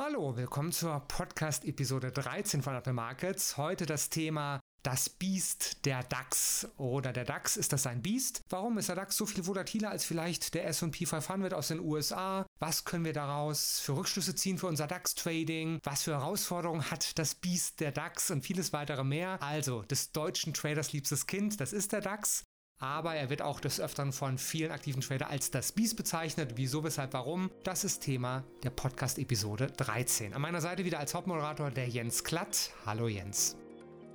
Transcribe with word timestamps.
Hallo, 0.00 0.36
willkommen 0.36 0.70
zur 0.70 1.00
Podcast-Episode 1.00 2.12
13 2.12 2.62
von 2.62 2.76
Apple 2.76 2.92
Markets. 2.92 3.56
Heute 3.56 3.84
das 3.84 4.10
Thema 4.10 4.60
das 4.84 5.08
Biest 5.08 5.84
der 5.86 6.04
DAX. 6.04 6.68
Oder 6.76 7.12
der 7.12 7.24
DAX, 7.24 7.56
ist 7.56 7.72
das 7.72 7.84
ein 7.84 8.00
Biest? 8.00 8.42
Warum 8.48 8.78
ist 8.78 8.88
der 8.88 8.94
DAX 8.94 9.16
so 9.16 9.26
viel 9.26 9.44
volatiler 9.44 9.90
als 9.90 10.04
vielleicht 10.04 10.54
der 10.54 10.68
SP 10.70 11.02
500 11.04 11.52
aus 11.52 11.66
den 11.66 11.80
USA? 11.80 12.46
Was 12.60 12.84
können 12.84 13.04
wir 13.04 13.12
daraus 13.12 13.80
für 13.80 13.96
Rückschlüsse 13.96 14.36
ziehen 14.36 14.56
für 14.56 14.68
unser 14.68 14.86
DAX-Trading? 14.86 15.80
Was 15.82 16.04
für 16.04 16.12
Herausforderungen 16.12 16.88
hat 16.92 17.18
das 17.18 17.34
Biest 17.34 17.80
der 17.80 17.90
DAX 17.90 18.30
und 18.30 18.42
vieles 18.42 18.72
weitere 18.72 19.02
mehr? 19.02 19.42
Also, 19.42 19.82
des 19.82 20.12
deutschen 20.12 20.54
Traders 20.54 20.92
liebstes 20.92 21.26
Kind, 21.26 21.60
das 21.60 21.72
ist 21.72 21.90
der 21.90 22.02
DAX 22.02 22.44
aber 22.78 23.14
er 23.14 23.30
wird 23.30 23.42
auch 23.42 23.60
des 23.60 23.80
Öfteren 23.80 24.12
von 24.12 24.38
vielen 24.38 24.70
aktiven 24.70 25.00
Trader 25.00 25.28
als 25.28 25.50
das 25.50 25.72
Biest 25.72 25.96
bezeichnet. 25.96 26.52
Wieso, 26.56 26.84
weshalb, 26.84 27.12
warum? 27.12 27.50
Das 27.64 27.84
ist 27.84 28.00
Thema 28.00 28.44
der 28.62 28.70
Podcast-Episode 28.70 29.68
13. 29.76 30.32
An 30.32 30.42
meiner 30.42 30.60
Seite 30.60 30.84
wieder 30.84 31.00
als 31.00 31.14
Hauptmoderator 31.14 31.70
der 31.70 31.88
Jens 31.88 32.22
Klatt. 32.22 32.70
Hallo 32.86 33.08
Jens. 33.08 33.56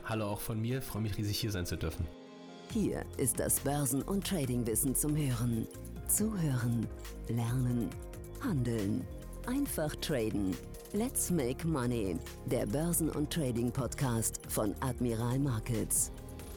Hallo 0.05 0.27
auch 0.27 0.41
von 0.41 0.59
mir, 0.59 0.81
freue 0.81 1.01
mich 1.01 1.17
riesig 1.17 1.39
hier 1.39 1.51
sein 1.51 1.65
zu 1.65 1.77
dürfen. 1.77 2.07
Hier 2.71 3.05
ist 3.17 3.39
das 3.39 3.59
Börsen- 3.59 4.01
und 4.01 4.25
Tradingwissen 4.25 4.95
zum 4.95 5.15
Hören. 5.15 5.67
Zuhören, 6.07 6.87
lernen, 7.27 7.89
handeln. 8.41 9.05
Einfach 9.45 9.93
traden. 9.97 10.55
Let's 10.93 11.29
make 11.31 11.67
money. 11.67 12.17
Der 12.45 12.65
Börsen- 12.65 13.09
und 13.09 13.31
Trading-Podcast 13.31 14.39
von 14.47 14.73
Admiral 14.79 15.39
Markets. 15.39 16.11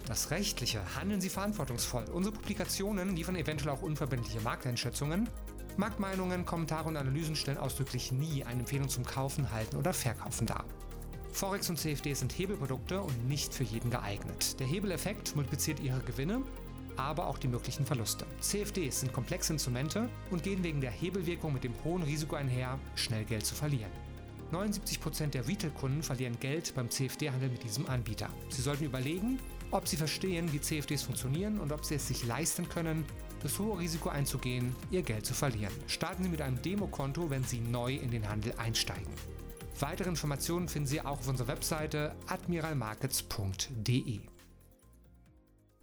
Das 0.06 0.30
Rechtliche. 0.30 0.80
Handeln 0.95 1.20
Sie 1.20 1.28
verantwortungsvoll. 1.28 2.05
Unsere 2.12 2.34
Publikationen 2.34 3.16
liefern 3.16 3.34
eventuell 3.34 3.74
auch 3.74 3.83
unverbindliche 3.83 4.41
Markteinschätzungen. 4.41 5.29
Marktmeinungen, 5.77 6.46
Kommentare 6.46 6.88
und 6.88 6.96
Analysen 6.96 7.34
stellen 7.34 7.59
ausdrücklich 7.59 8.12
nie 8.12 8.45
eine 8.45 8.60
Empfehlung 8.60 8.88
zum 8.88 9.05
Kaufen, 9.05 9.51
Halten 9.51 9.77
oder 9.77 9.92
Verkaufen 9.92 10.46
dar. 10.46 10.65
Forex 11.32 11.68
und 11.68 11.79
CFD 11.79 12.15
sind 12.15 12.32
Hebelprodukte 12.38 13.01
und 13.01 13.29
nicht 13.29 13.52
für 13.52 13.65
jeden 13.65 13.90
geeignet. 13.90 14.59
Der 14.60 14.66
Hebeleffekt 14.66 15.35
multipliziert 15.35 15.80
Ihre 15.80 16.01
Gewinne, 16.01 16.41
aber 16.96 17.26
auch 17.26 17.37
die 17.37 17.48
möglichen 17.48 17.85
Verluste. 17.85 18.24
CFDs 18.41 19.01
sind 19.01 19.13
komplexe 19.13 19.52
Instrumente 19.52 20.09
und 20.30 20.45
gehen 20.45 20.63
wegen 20.63 20.80
der 20.80 20.93
Hebelwirkung 20.93 21.52
mit 21.52 21.65
dem 21.65 21.74
hohen 21.85 22.04
Risiko 22.04 22.37
einher, 22.37 22.79
schnell 22.95 23.24
Geld 23.24 23.45
zu 23.45 23.57
verlieren. 23.57 23.91
79% 24.52 25.26
der 25.26 25.46
Retail-Kunden 25.46 26.02
verlieren 26.04 26.38
Geld 26.38 26.74
beim 26.76 26.88
CFD-Handel 26.88 27.51
mit 27.51 27.65
diesem 27.65 27.88
Anbieter. 27.88 28.29
Sie 28.48 28.63
sollten 28.63 28.85
überlegen, 28.85 29.41
ob 29.71 29.89
Sie 29.89 29.97
verstehen, 29.97 30.53
wie 30.53 30.61
CFDs 30.61 31.03
funktionieren 31.03 31.59
und 31.61 31.73
ob 31.73 31.85
Sie 31.85 31.95
es 31.95 32.09
sich 32.09 32.25
leisten 32.27 32.69
können, 32.69 33.05
das 33.43 33.59
hohe 33.59 33.79
Risiko 33.79 34.09
einzugehen, 34.09 34.75
Ihr 34.91 35.03
Geld 35.03 35.27
zu 35.27 35.35
verlieren. 35.35 35.73
Starten 35.87 36.25
Sie 36.25 36.29
mit 36.29 36.43
einem 36.43 36.61
Demokonto, 36.63 37.31
wenn 37.31 37.45
Sie 37.45 37.61
neu 37.61 37.95
in 37.95 38.11
den 38.11 38.29
Handel 38.29 38.53
einsteigen. 38.57 39.13
Weitere 39.79 40.09
Informationen 40.09 40.69
finden 40.69 40.89
Sie 40.89 41.01
auch 41.01 41.21
auf 41.21 41.29
unserer 41.29 41.49
Webseite 41.49 42.15
admiralmarkets.de. 42.27 44.21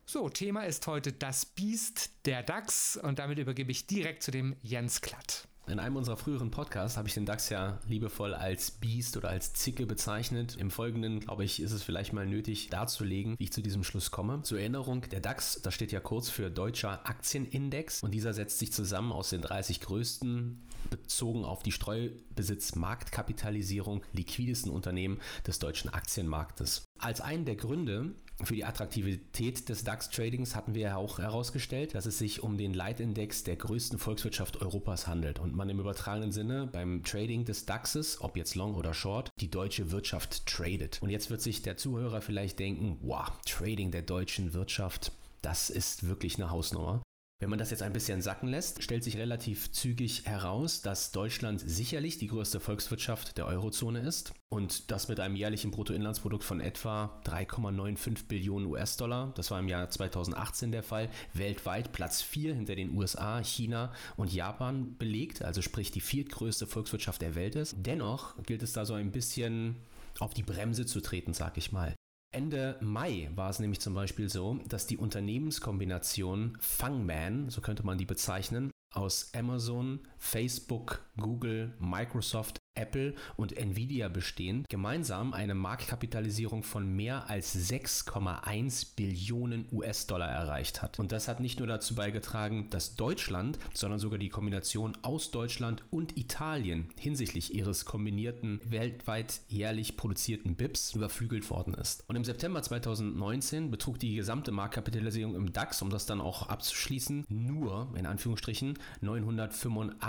So, 0.06 0.30
Thema 0.30 0.64
ist 0.64 0.86
heute 0.88 1.14
das 1.14 1.46
Biest 1.46 2.26
der 2.26 2.44
DAX 2.44 2.98
und 2.98 3.20
damit 3.20 3.40
übergebe 3.40 3.72
ich 3.72 3.88
direkt 3.88 4.24
zu 4.24 4.32
dem 4.32 4.56
Jens 4.62 5.02
Klatt. 5.02 5.48
In 5.66 5.80
einem 5.80 5.96
unserer 5.96 6.18
früheren 6.18 6.52
Podcasts 6.52 6.98
habe 6.98 7.08
ich 7.08 7.14
den 7.14 7.26
DAX 7.26 7.48
ja 7.48 7.80
liebevoll 7.88 8.34
als 8.34 8.72
Biest 8.72 9.16
oder 9.16 9.30
als 9.30 9.54
Zicke 9.54 9.86
bezeichnet. 9.86 10.58
Im 10.58 10.70
Folgenden, 10.70 11.22
glaube 11.22 11.46
ich, 11.46 11.62
ist 11.62 11.72
es 11.72 11.84
vielleicht 11.84 12.12
mal 12.12 12.26
nötig 12.26 12.70
darzulegen, 12.70 13.40
wie 13.40 13.46
ich 13.46 13.54
zu 13.54 13.62
diesem 13.62 13.86
Schluss 13.86 14.12
komme. 14.12 14.42
Zur 14.44 14.60
Erinnerung, 14.60 15.08
der 15.10 15.22
DAX, 15.22 15.62
das 15.62 15.74
steht 15.74 15.94
ja 15.94 16.02
kurz 16.02 16.30
für 16.30 16.52
Deutscher 16.52 17.08
Aktienindex 17.08 18.04
und 18.04 18.12
dieser 18.12 18.34
setzt 18.34 18.60
sich 18.60 18.74
zusammen 18.74 19.14
aus 19.14 19.30
den 19.30 19.42
30 19.42 19.80
größten, 19.80 20.62
bezogen 20.90 21.46
auf 21.46 21.64
die 21.64 21.72
Streubesitz-Marktkapitalisierung, 21.72 24.02
liquidesten 24.12 24.70
Unternehmen 24.70 25.22
des 25.48 25.60
deutschen 25.60 25.94
Aktienmarktes. 25.94 26.84
Als 27.00 27.22
einen 27.22 27.46
der 27.46 27.56
Gründe 27.56 28.16
für 28.42 28.56
die 28.56 28.66
Attraktivität 28.66 29.70
des 29.70 29.84
DAX-Tradings 29.84 30.56
hatten 30.56 30.74
wir 30.74 30.82
ja 30.82 30.96
auch 30.98 31.20
herausgestellt, 31.20 31.96
dass 31.96 32.06
es 32.06 32.18
sich 32.18 32.42
um 32.42 32.58
den 32.58 32.74
Leitindex 32.74 33.44
der 33.44 33.56
größten 33.56 34.00
Volkswirtschaft 34.00 34.62
Europas 34.62 35.08
handelt 35.08 35.40
und 35.40 35.56
man 35.56 35.70
im 35.70 35.80
übertragenen 35.80 36.32
Sinne 36.32 36.68
beim 36.72 37.04
Trading 37.04 37.46
des 37.46 37.66
DAXes, 37.66 38.22
ob 38.22 38.36
jetzt 38.36 38.56
Long 38.56 38.76
oder 38.76 38.94
Short, 38.94 39.30
die 39.40 39.50
deutsche 39.50 39.92
Wirtschaft 39.92 40.46
tradet. 40.48 41.02
Und 41.02 41.10
jetzt 41.10 41.30
wird 41.30 41.42
sich 41.42 41.62
der 41.62 41.78
Zuhörer 41.78 42.22
vielleicht 42.22 42.60
denken, 42.60 42.98
wow, 43.02 43.32
Trading 43.46 43.92
der 43.92 44.02
deutschen 44.02 44.54
Wirtschaft, 44.54 45.12
das 45.42 45.70
ist 45.70 46.08
wirklich 46.08 46.36
eine 46.36 46.50
Hausnummer. 46.50 47.04
Wenn 47.44 47.50
man 47.50 47.60
das 47.60 47.72
jetzt 47.72 47.84
ein 47.84 47.92
bisschen 47.92 48.22
sacken 48.22 48.48
lässt, 48.48 48.82
stellt 48.84 49.04
sich 49.04 49.18
relativ 49.18 49.70
zügig 49.74 50.26
heraus, 50.26 50.82
dass 50.82 51.12
Deutschland 51.12 51.60
sicherlich 51.60 52.18
die 52.18 52.28
größte 52.28 52.62
Volkswirtschaft 52.62 53.38
der 53.38 53.48
Eurozone 53.48 54.00
ist 54.00 54.34
und 54.48 54.90
das 54.92 55.10
mit 55.10 55.20
einem 55.20 55.36
jährlichen 55.36 55.70
Bruttoinlandsprodukt 55.70 56.46
von 56.46 56.62
etwa 56.62 57.20
3,95 57.26 58.28
Billionen 58.30 58.68
US-Dollar. 58.68 59.34
Das 59.36 59.52
war 59.52 59.60
im 59.60 59.68
Jahr 59.68 59.90
2018 59.90 60.72
der 60.72 60.84
Fall. 60.84 61.10
Weltweit 61.34 61.92
Platz 61.92 62.22
4 62.22 62.56
hinter 62.56 62.76
den 62.76 62.96
USA, 62.96 63.44
China 63.44 63.92
und 64.16 64.32
Japan 64.32 64.96
belegt, 64.98 65.42
also 65.42 65.62
sprich 65.62 65.92
die 65.92 66.00
viertgrößte 66.00 66.66
Volkswirtschaft 66.66 67.22
der 67.22 67.36
Welt 67.36 67.58
ist. 67.58 67.76
Dennoch 67.78 68.42
gilt 68.44 68.64
es 68.64 68.72
da 68.72 68.86
so 68.86 68.94
ein 68.94 69.12
bisschen 69.12 69.76
auf 70.20 70.34
die 70.34 70.44
Bremse 70.44 70.86
zu 70.86 71.02
treten, 71.02 71.34
sag 71.34 71.58
ich 71.58 71.74
mal. 71.74 71.94
Ende 72.34 72.78
Mai 72.82 73.30
war 73.36 73.50
es 73.50 73.60
nämlich 73.60 73.80
zum 73.80 73.94
Beispiel 73.94 74.28
so, 74.28 74.60
dass 74.68 74.88
die 74.88 74.98
Unternehmenskombination 74.98 76.58
Fangman, 76.60 77.50
so 77.50 77.62
könnte 77.62 77.86
man 77.86 77.98
die 77.98 78.06
bezeichnen, 78.06 78.72
aus 78.92 79.32
Amazon, 79.36 80.00
Facebook, 80.24 81.02
Google, 81.18 81.74
Microsoft, 81.80 82.64
Apple 82.76 83.14
und 83.36 83.56
Nvidia 83.56 84.08
bestehen, 84.08 84.66
gemeinsam 84.68 85.34
eine 85.34 85.54
Marktkapitalisierung 85.54 86.64
von 86.64 86.88
mehr 86.88 87.30
als 87.30 87.56
6,1 87.56 88.96
Billionen 88.96 89.68
US-Dollar 89.72 90.30
erreicht 90.30 90.82
hat. 90.82 90.98
Und 90.98 91.12
das 91.12 91.28
hat 91.28 91.40
nicht 91.40 91.60
nur 91.60 91.68
dazu 91.68 91.94
beigetragen, 91.94 92.70
dass 92.72 92.96
Deutschland, 92.96 93.60
sondern 93.74 94.00
sogar 94.00 94.18
die 94.18 94.30
Kombination 94.30 94.98
aus 95.04 95.30
Deutschland 95.30 95.84
und 95.92 96.18
Italien 96.18 96.90
hinsichtlich 96.98 97.54
ihres 97.54 97.86
kombinierten 97.86 98.60
weltweit 98.66 99.42
jährlich 99.50 99.96
produzierten 99.98 100.56
BIPs 100.56 100.96
überflügelt 100.96 101.50
worden 101.52 101.76
ist. 101.76 102.04
Und 102.08 102.16
im 102.16 102.24
September 102.24 102.64
2019 102.64 103.70
betrug 103.70 104.00
die 104.00 104.16
gesamte 104.16 104.52
Marktkapitalisierung 104.52 105.36
im 105.36 105.54
DAX, 105.54 105.82
um 105.84 105.92
das 105.92 106.08
dann 106.08 106.22
auch 106.22 106.50
abzuschließen, 106.50 107.26
nur 107.30 107.94
in 107.96 108.08
Anführungsstrichen 108.08 108.80
985 109.02 110.02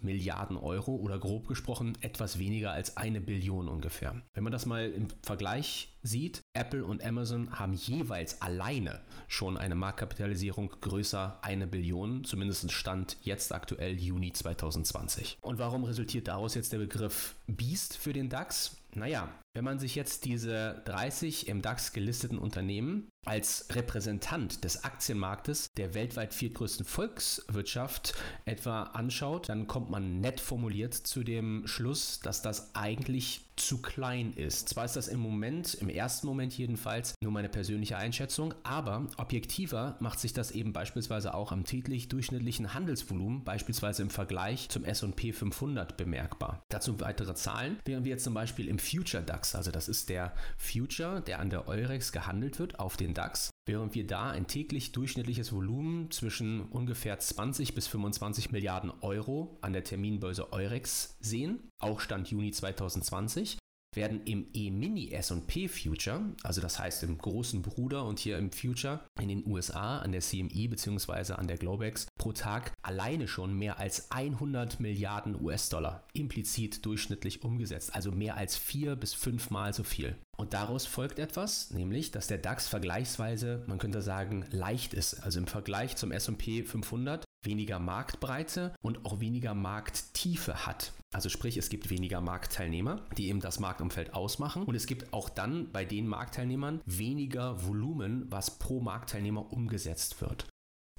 Milliarden 0.00 0.56
Euro 0.56 0.96
oder 0.96 1.18
grob 1.18 1.48
gesprochen 1.48 1.96
etwas 2.00 2.38
weniger 2.38 2.72
als 2.72 2.96
eine 2.96 3.20
Billion 3.20 3.68
ungefähr. 3.68 4.22
Wenn 4.34 4.44
man 4.44 4.52
das 4.52 4.66
mal 4.66 4.90
im 4.90 5.08
Vergleich 5.22 5.88
sieht, 6.02 6.42
Apple 6.54 6.84
und 6.84 7.04
Amazon 7.04 7.58
haben 7.58 7.74
jeweils 7.74 8.42
alleine 8.42 9.00
schon 9.28 9.56
eine 9.56 9.74
Marktkapitalisierung 9.74 10.70
größer 10.80 11.38
eine 11.42 11.66
Billion, 11.66 12.24
zumindest 12.24 12.72
Stand 12.72 13.16
jetzt 13.22 13.52
aktuell 13.52 13.98
Juni 13.98 14.32
2020. 14.32 15.38
Und 15.40 15.58
warum 15.58 15.84
resultiert 15.84 16.28
daraus 16.28 16.54
jetzt 16.54 16.72
der 16.72 16.78
Begriff 16.78 17.34
Beast 17.46 17.96
für 17.96 18.12
den 18.12 18.28
DAX? 18.28 18.76
Naja, 18.94 19.28
wenn 19.54 19.64
man 19.64 19.78
sich 19.78 19.94
jetzt 19.94 20.24
diese 20.24 20.82
30 20.86 21.48
im 21.48 21.60
DAX 21.60 21.92
gelisteten 21.92 22.38
Unternehmen 22.38 23.08
als 23.24 23.66
Repräsentant 23.70 24.64
des 24.64 24.84
Aktienmarktes 24.84 25.70
der 25.76 25.94
weltweit 25.94 26.34
viertgrößten 26.34 26.84
Volkswirtschaft 26.84 28.14
etwa 28.46 28.82
anschaut, 28.82 29.48
dann 29.48 29.66
kommt 29.66 29.90
man 29.90 30.20
nett 30.20 30.40
formuliert 30.40 30.94
zu 30.94 31.22
dem 31.22 31.66
Schluss, 31.66 32.20
dass 32.20 32.42
das 32.42 32.74
eigentlich 32.74 33.42
zu 33.56 33.80
klein 33.80 34.32
ist. 34.32 34.70
Zwar 34.70 34.86
ist 34.86 34.96
das 34.96 35.08
im 35.08 35.20
Moment, 35.20 35.74
im 35.74 35.88
ersten 35.88 36.26
Moment 36.26 36.56
jedenfalls, 36.56 37.14
nur 37.22 37.32
meine 37.32 37.50
persönliche 37.50 37.96
Einschätzung, 37.96 38.54
aber 38.64 39.06
objektiver 39.18 39.96
macht 40.00 40.18
sich 40.18 40.32
das 40.32 40.50
eben 40.50 40.72
beispielsweise 40.72 41.34
auch 41.34 41.52
am 41.52 41.64
täglich 41.64 42.08
durchschnittlichen 42.08 42.74
Handelsvolumen, 42.74 43.44
beispielsweise 43.44 44.02
im 44.02 44.10
Vergleich 44.10 44.68
zum 44.70 44.84
S&P 44.84 45.32
500 45.32 45.96
bemerkbar. 45.96 46.62
Dazu 46.70 46.98
weitere 47.00 47.34
Zahlen, 47.34 47.78
während 47.84 48.04
wir 48.04 48.10
jetzt 48.10 48.24
zum 48.24 48.34
Beispiel 48.34 48.68
im 48.68 48.78
Future 48.78 49.22
DAX, 49.22 49.41
also 49.54 49.70
das 49.70 49.88
ist 49.88 50.08
der 50.08 50.34
Future, 50.56 51.20
der 51.20 51.40
an 51.40 51.50
der 51.50 51.68
Eurex 51.68 52.12
gehandelt 52.12 52.58
wird, 52.58 52.78
auf 52.78 52.96
den 52.96 53.14
DAX, 53.14 53.50
Während 53.64 53.94
wir 53.94 54.04
da 54.04 54.30
ein 54.30 54.48
täglich 54.48 54.90
durchschnittliches 54.90 55.52
Volumen 55.52 56.10
zwischen 56.10 56.62
ungefähr 56.62 57.20
20 57.20 57.74
bis 57.74 57.86
25 57.86 58.50
Milliarden 58.50 58.90
Euro 59.02 59.56
an 59.60 59.72
der 59.72 59.84
Terminbörse 59.84 60.52
Eurex 60.52 61.16
sehen, 61.20 61.70
auch 61.78 62.00
Stand 62.00 62.28
Juni 62.28 62.50
2020, 62.50 63.58
werden 63.94 64.22
im 64.24 64.48
E-Mini 64.52 65.12
S&P 65.12 65.68
Future, 65.68 66.34
also 66.42 66.60
das 66.60 66.78
heißt 66.80 67.04
im 67.04 67.18
großen 67.18 67.62
Bruder 67.62 68.04
und 68.04 68.18
hier 68.18 68.38
im 68.38 68.50
Future 68.50 69.00
in 69.20 69.28
den 69.28 69.46
USA 69.46 69.98
an 69.98 70.10
der 70.10 70.22
CME 70.22 70.68
bzw. 70.68 71.34
an 71.34 71.46
der 71.46 71.58
Globex 71.58 72.08
pro 72.22 72.30
Tag 72.30 72.70
alleine 72.82 73.26
schon 73.26 73.52
mehr 73.52 73.80
als 73.80 74.12
100 74.12 74.78
Milliarden 74.78 75.34
US-Dollar 75.42 76.04
implizit 76.12 76.86
durchschnittlich 76.86 77.42
umgesetzt, 77.42 77.96
also 77.96 78.12
mehr 78.12 78.36
als 78.36 78.56
vier 78.56 78.94
bis 78.94 79.12
fünfmal 79.12 79.74
so 79.74 79.82
viel. 79.82 80.14
Und 80.36 80.54
daraus 80.54 80.86
folgt 80.86 81.18
etwas, 81.18 81.72
nämlich, 81.72 82.12
dass 82.12 82.28
der 82.28 82.38
DAX 82.38 82.68
vergleichsweise, 82.68 83.64
man 83.66 83.78
könnte 83.78 84.02
sagen, 84.02 84.44
leicht 84.52 84.94
ist. 84.94 85.14
Also 85.24 85.40
im 85.40 85.48
Vergleich 85.48 85.96
zum 85.96 86.12
S&P 86.12 86.62
500 86.62 87.24
weniger 87.42 87.80
Marktbreite 87.80 88.72
und 88.82 89.04
auch 89.04 89.18
weniger 89.18 89.54
Markttiefe 89.54 90.64
hat. 90.64 90.92
Also 91.12 91.28
sprich, 91.28 91.56
es 91.56 91.68
gibt 91.68 91.90
weniger 91.90 92.20
Marktteilnehmer, 92.20 93.00
die 93.18 93.28
eben 93.28 93.40
das 93.40 93.58
Marktumfeld 93.58 94.14
ausmachen. 94.14 94.62
Und 94.62 94.76
es 94.76 94.86
gibt 94.86 95.12
auch 95.12 95.28
dann 95.28 95.72
bei 95.72 95.84
den 95.84 96.06
Marktteilnehmern 96.06 96.80
weniger 96.86 97.66
Volumen, 97.66 98.26
was 98.30 98.58
pro 98.58 98.80
Marktteilnehmer 98.80 99.52
umgesetzt 99.52 100.20
wird. 100.20 100.46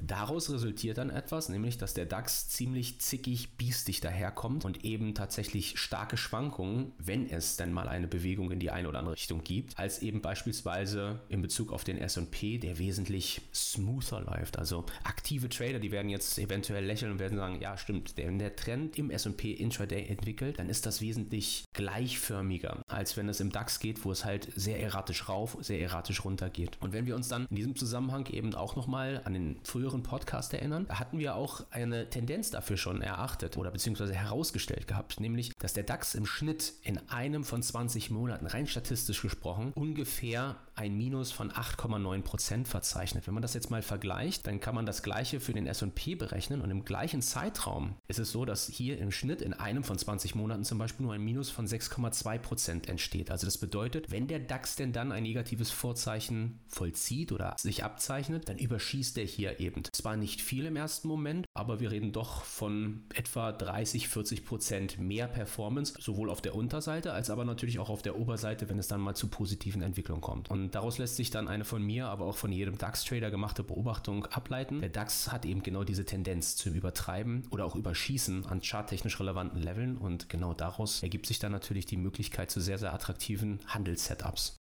Daraus 0.06 0.50
resultiert 0.50 0.98
dann 0.98 1.10
etwas, 1.10 1.48
nämlich 1.48 1.78
dass 1.78 1.94
der 1.94 2.06
DAX 2.06 2.50
ziemlich 2.50 3.00
zickig, 3.00 3.58
biestig 3.58 4.02
daherkommt 4.02 4.66
und 4.66 4.84
eben 4.84 5.16
tatsächlich 5.16 5.80
starke 5.80 6.18
Schwankungen, 6.18 6.92
wenn 6.98 7.30
es 7.30 7.56
denn 7.56 7.72
mal 7.72 7.88
eine 7.88 8.08
Bewegung 8.08 8.52
in 8.52 8.60
die 8.60 8.70
eine 8.70 8.90
oder 8.90 9.00
andere 9.00 9.16
Richtung 9.16 9.44
gibt, 9.44 9.80
als 9.80 10.02
eben 10.02 10.22
beispielsweise 10.22 11.22
in 11.30 11.42
Bezug 11.42 11.72
auf 11.72 11.86
den 11.86 11.98
SP, 11.98 12.58
der 12.58 12.80
wesentlich 12.80 13.42
smoother 13.54 14.22
läuft. 14.22 14.60
Also 14.60 14.86
aktive 15.06 15.48
Trader, 15.48 15.80
die 15.80 15.92
werden 15.92 16.10
jetzt 16.10 16.38
eventuell 16.38 16.86
lächeln 16.86 17.14
und 17.14 17.20
werden 17.20 17.38
sagen, 17.38 17.62
ja 17.62 17.78
stimmt, 17.78 18.18
wenn 18.18 18.40
der 18.40 18.58
Trend 18.58 18.98
im 18.98 19.10
SP 19.10 19.54
Intraday 19.54 20.08
entwickelt, 20.08 20.60
dann 20.60 20.68
ist 20.68 20.86
das 20.86 21.00
wesentlich 21.00 21.64
gleichförmiger, 21.72 22.82
als 22.88 23.16
wenn 23.16 23.30
es 23.30 23.40
im 23.40 23.54
DAX 23.54 23.80
geht, 23.80 24.04
wo 24.04 24.12
es 24.12 24.26
halt 24.26 24.52
sehr 24.56 24.82
erratisch 24.82 25.30
rauf, 25.30 25.58
sehr 25.62 25.80
erratisch 25.80 26.26
runter 26.26 26.50
geht. 26.50 26.82
Und 26.82 26.92
wenn 26.92 27.06
wir 27.06 27.16
uns 27.16 27.30
dann 27.30 27.46
in 27.50 27.56
diesem 27.56 27.76
Zusammenhang 27.78 28.26
eben 28.28 28.54
auch 28.54 28.76
nochmal 28.76 29.22
an 29.24 29.34
den 29.34 29.60
früheren 29.64 29.83
früheren 29.84 30.04
Podcast 30.04 30.54
erinnern, 30.54 30.86
da 30.88 30.98
hatten 30.98 31.20
wir 31.20 31.36
auch 31.36 31.66
eine 31.70 32.10
Tendenz 32.10 32.52
dafür 32.52 32.78
schon 32.78 33.02
erachtet 33.02 33.58
oder 33.58 33.70
beziehungsweise 33.70 34.14
herausgestellt 34.14 34.88
gehabt, 34.88 35.20
nämlich, 35.20 35.52
dass 35.60 35.74
der 35.74 35.84
DAX 35.84 36.16
im 36.16 36.26
Schnitt 36.26 36.72
in 36.84 37.00
einem 37.10 37.44
von 37.44 37.62
20 37.62 38.10
Monaten, 38.10 38.48
rein 38.48 38.66
statistisch 38.66 39.22
gesprochen, 39.22 39.74
ungefähr 39.76 40.56
ein 40.76 40.96
Minus 40.96 41.32
von 41.32 41.52
8,9% 41.52 42.66
verzeichnet. 42.66 43.28
Wenn 43.28 43.34
man 43.34 43.42
das 43.42 43.54
jetzt 43.54 43.70
mal 43.70 43.82
vergleicht, 43.82 44.48
dann 44.48 44.60
kann 44.60 44.76
man 44.76 44.86
das 44.86 45.04
gleiche 45.04 45.40
für 45.40 45.54
den 45.54 45.68
S&P 45.68 46.16
berechnen 46.16 46.62
und 46.62 46.72
im 46.72 46.86
gleichen 46.86 47.22
Zeitraum 47.22 47.96
ist 48.08 48.20
es 48.20 48.32
so, 48.32 48.46
dass 48.46 48.68
hier 48.68 48.98
im 48.98 49.12
Schnitt 49.12 49.42
in 49.42 49.54
einem 49.54 49.84
von 49.84 49.98
20 49.98 50.36
Monaten 50.36 50.64
zum 50.64 50.78
Beispiel 50.78 51.06
nur 51.06 51.14
ein 51.14 51.24
Minus 51.24 51.50
von 51.50 51.68
6,2% 51.68 52.88
entsteht. 52.88 53.32
Also 53.32 53.46
das 53.46 53.58
bedeutet, 53.58 54.12
wenn 54.12 54.28
der 54.28 54.40
DAX 54.40 54.76
denn 54.76 54.94
dann 54.94 55.12
ein 55.12 55.24
negatives 55.24 55.70
Vorzeichen 55.70 56.60
vollzieht 56.68 57.32
oder 57.32 57.56
sich 57.58 57.84
abzeichnet, 57.84 58.50
dann 58.50 58.58
überschießt 58.58 59.18
er 59.18 59.26
hier 59.26 59.60
eben. 59.60 59.84
Zwar 59.92 60.16
nicht 60.16 60.42
viel 60.42 60.66
im 60.66 60.76
ersten 60.76 61.08
Moment, 61.08 61.46
aber 61.54 61.80
wir 61.80 61.92
reden 61.92 62.12
doch 62.12 62.44
von 62.44 63.04
etwa 63.14 63.52
30, 63.52 64.08
40 64.08 64.46
Prozent 64.46 65.00
mehr 65.00 65.28
Performance, 65.28 65.94
sowohl 66.00 66.30
auf 66.30 66.42
der 66.42 66.56
Unterseite 66.56 67.14
als 67.14 67.30
aber 67.30 67.46
natürlich 67.46 67.80
auch 67.80 67.90
auf 67.90 68.02
der 68.02 68.18
Oberseite, 68.18 68.70
wenn 68.70 68.80
es 68.80 68.88
dann 68.88 69.02
mal 69.02 69.16
zu 69.16 69.28
positiven 69.28 69.82
Entwicklungen 69.82 70.22
kommt. 70.22 70.50
Und 70.50 70.63
daraus 70.72 70.98
lässt 70.98 71.16
sich 71.16 71.30
dann 71.30 71.48
eine 71.48 71.66
von 71.66 71.82
mir, 71.82 72.08
aber 72.08 72.26
auch 72.26 72.36
von 72.36 72.52
jedem 72.52 72.78
DAX-Trader 72.78 73.32
gemachte 73.32 73.64
Beobachtung 73.64 74.26
ableiten. 74.28 74.82
Der 74.82 74.90
DAX 74.90 75.32
hat 75.32 75.46
eben 75.46 75.64
genau 75.64 75.84
diese 75.84 76.06
Tendenz 76.06 76.56
zum 76.56 76.74
Übertreiben 76.74 77.48
oder 77.50 77.66
auch 77.66 77.76
Überschießen 77.76 78.46
an 78.46 78.62
charttechnisch 78.62 79.20
relevanten 79.20 79.62
Leveln 79.62 79.98
und 79.98 80.30
genau 80.30 80.54
daraus 80.54 81.04
ergibt 81.04 81.26
sich 81.26 81.40
dann 81.40 81.52
natürlich 81.52 81.86
die 81.86 81.98
Möglichkeit 81.98 82.52
zu 82.52 82.62
sehr, 82.62 82.78
sehr 82.78 82.94
attraktiven 82.94 83.60
Handelssetups. 83.68 84.58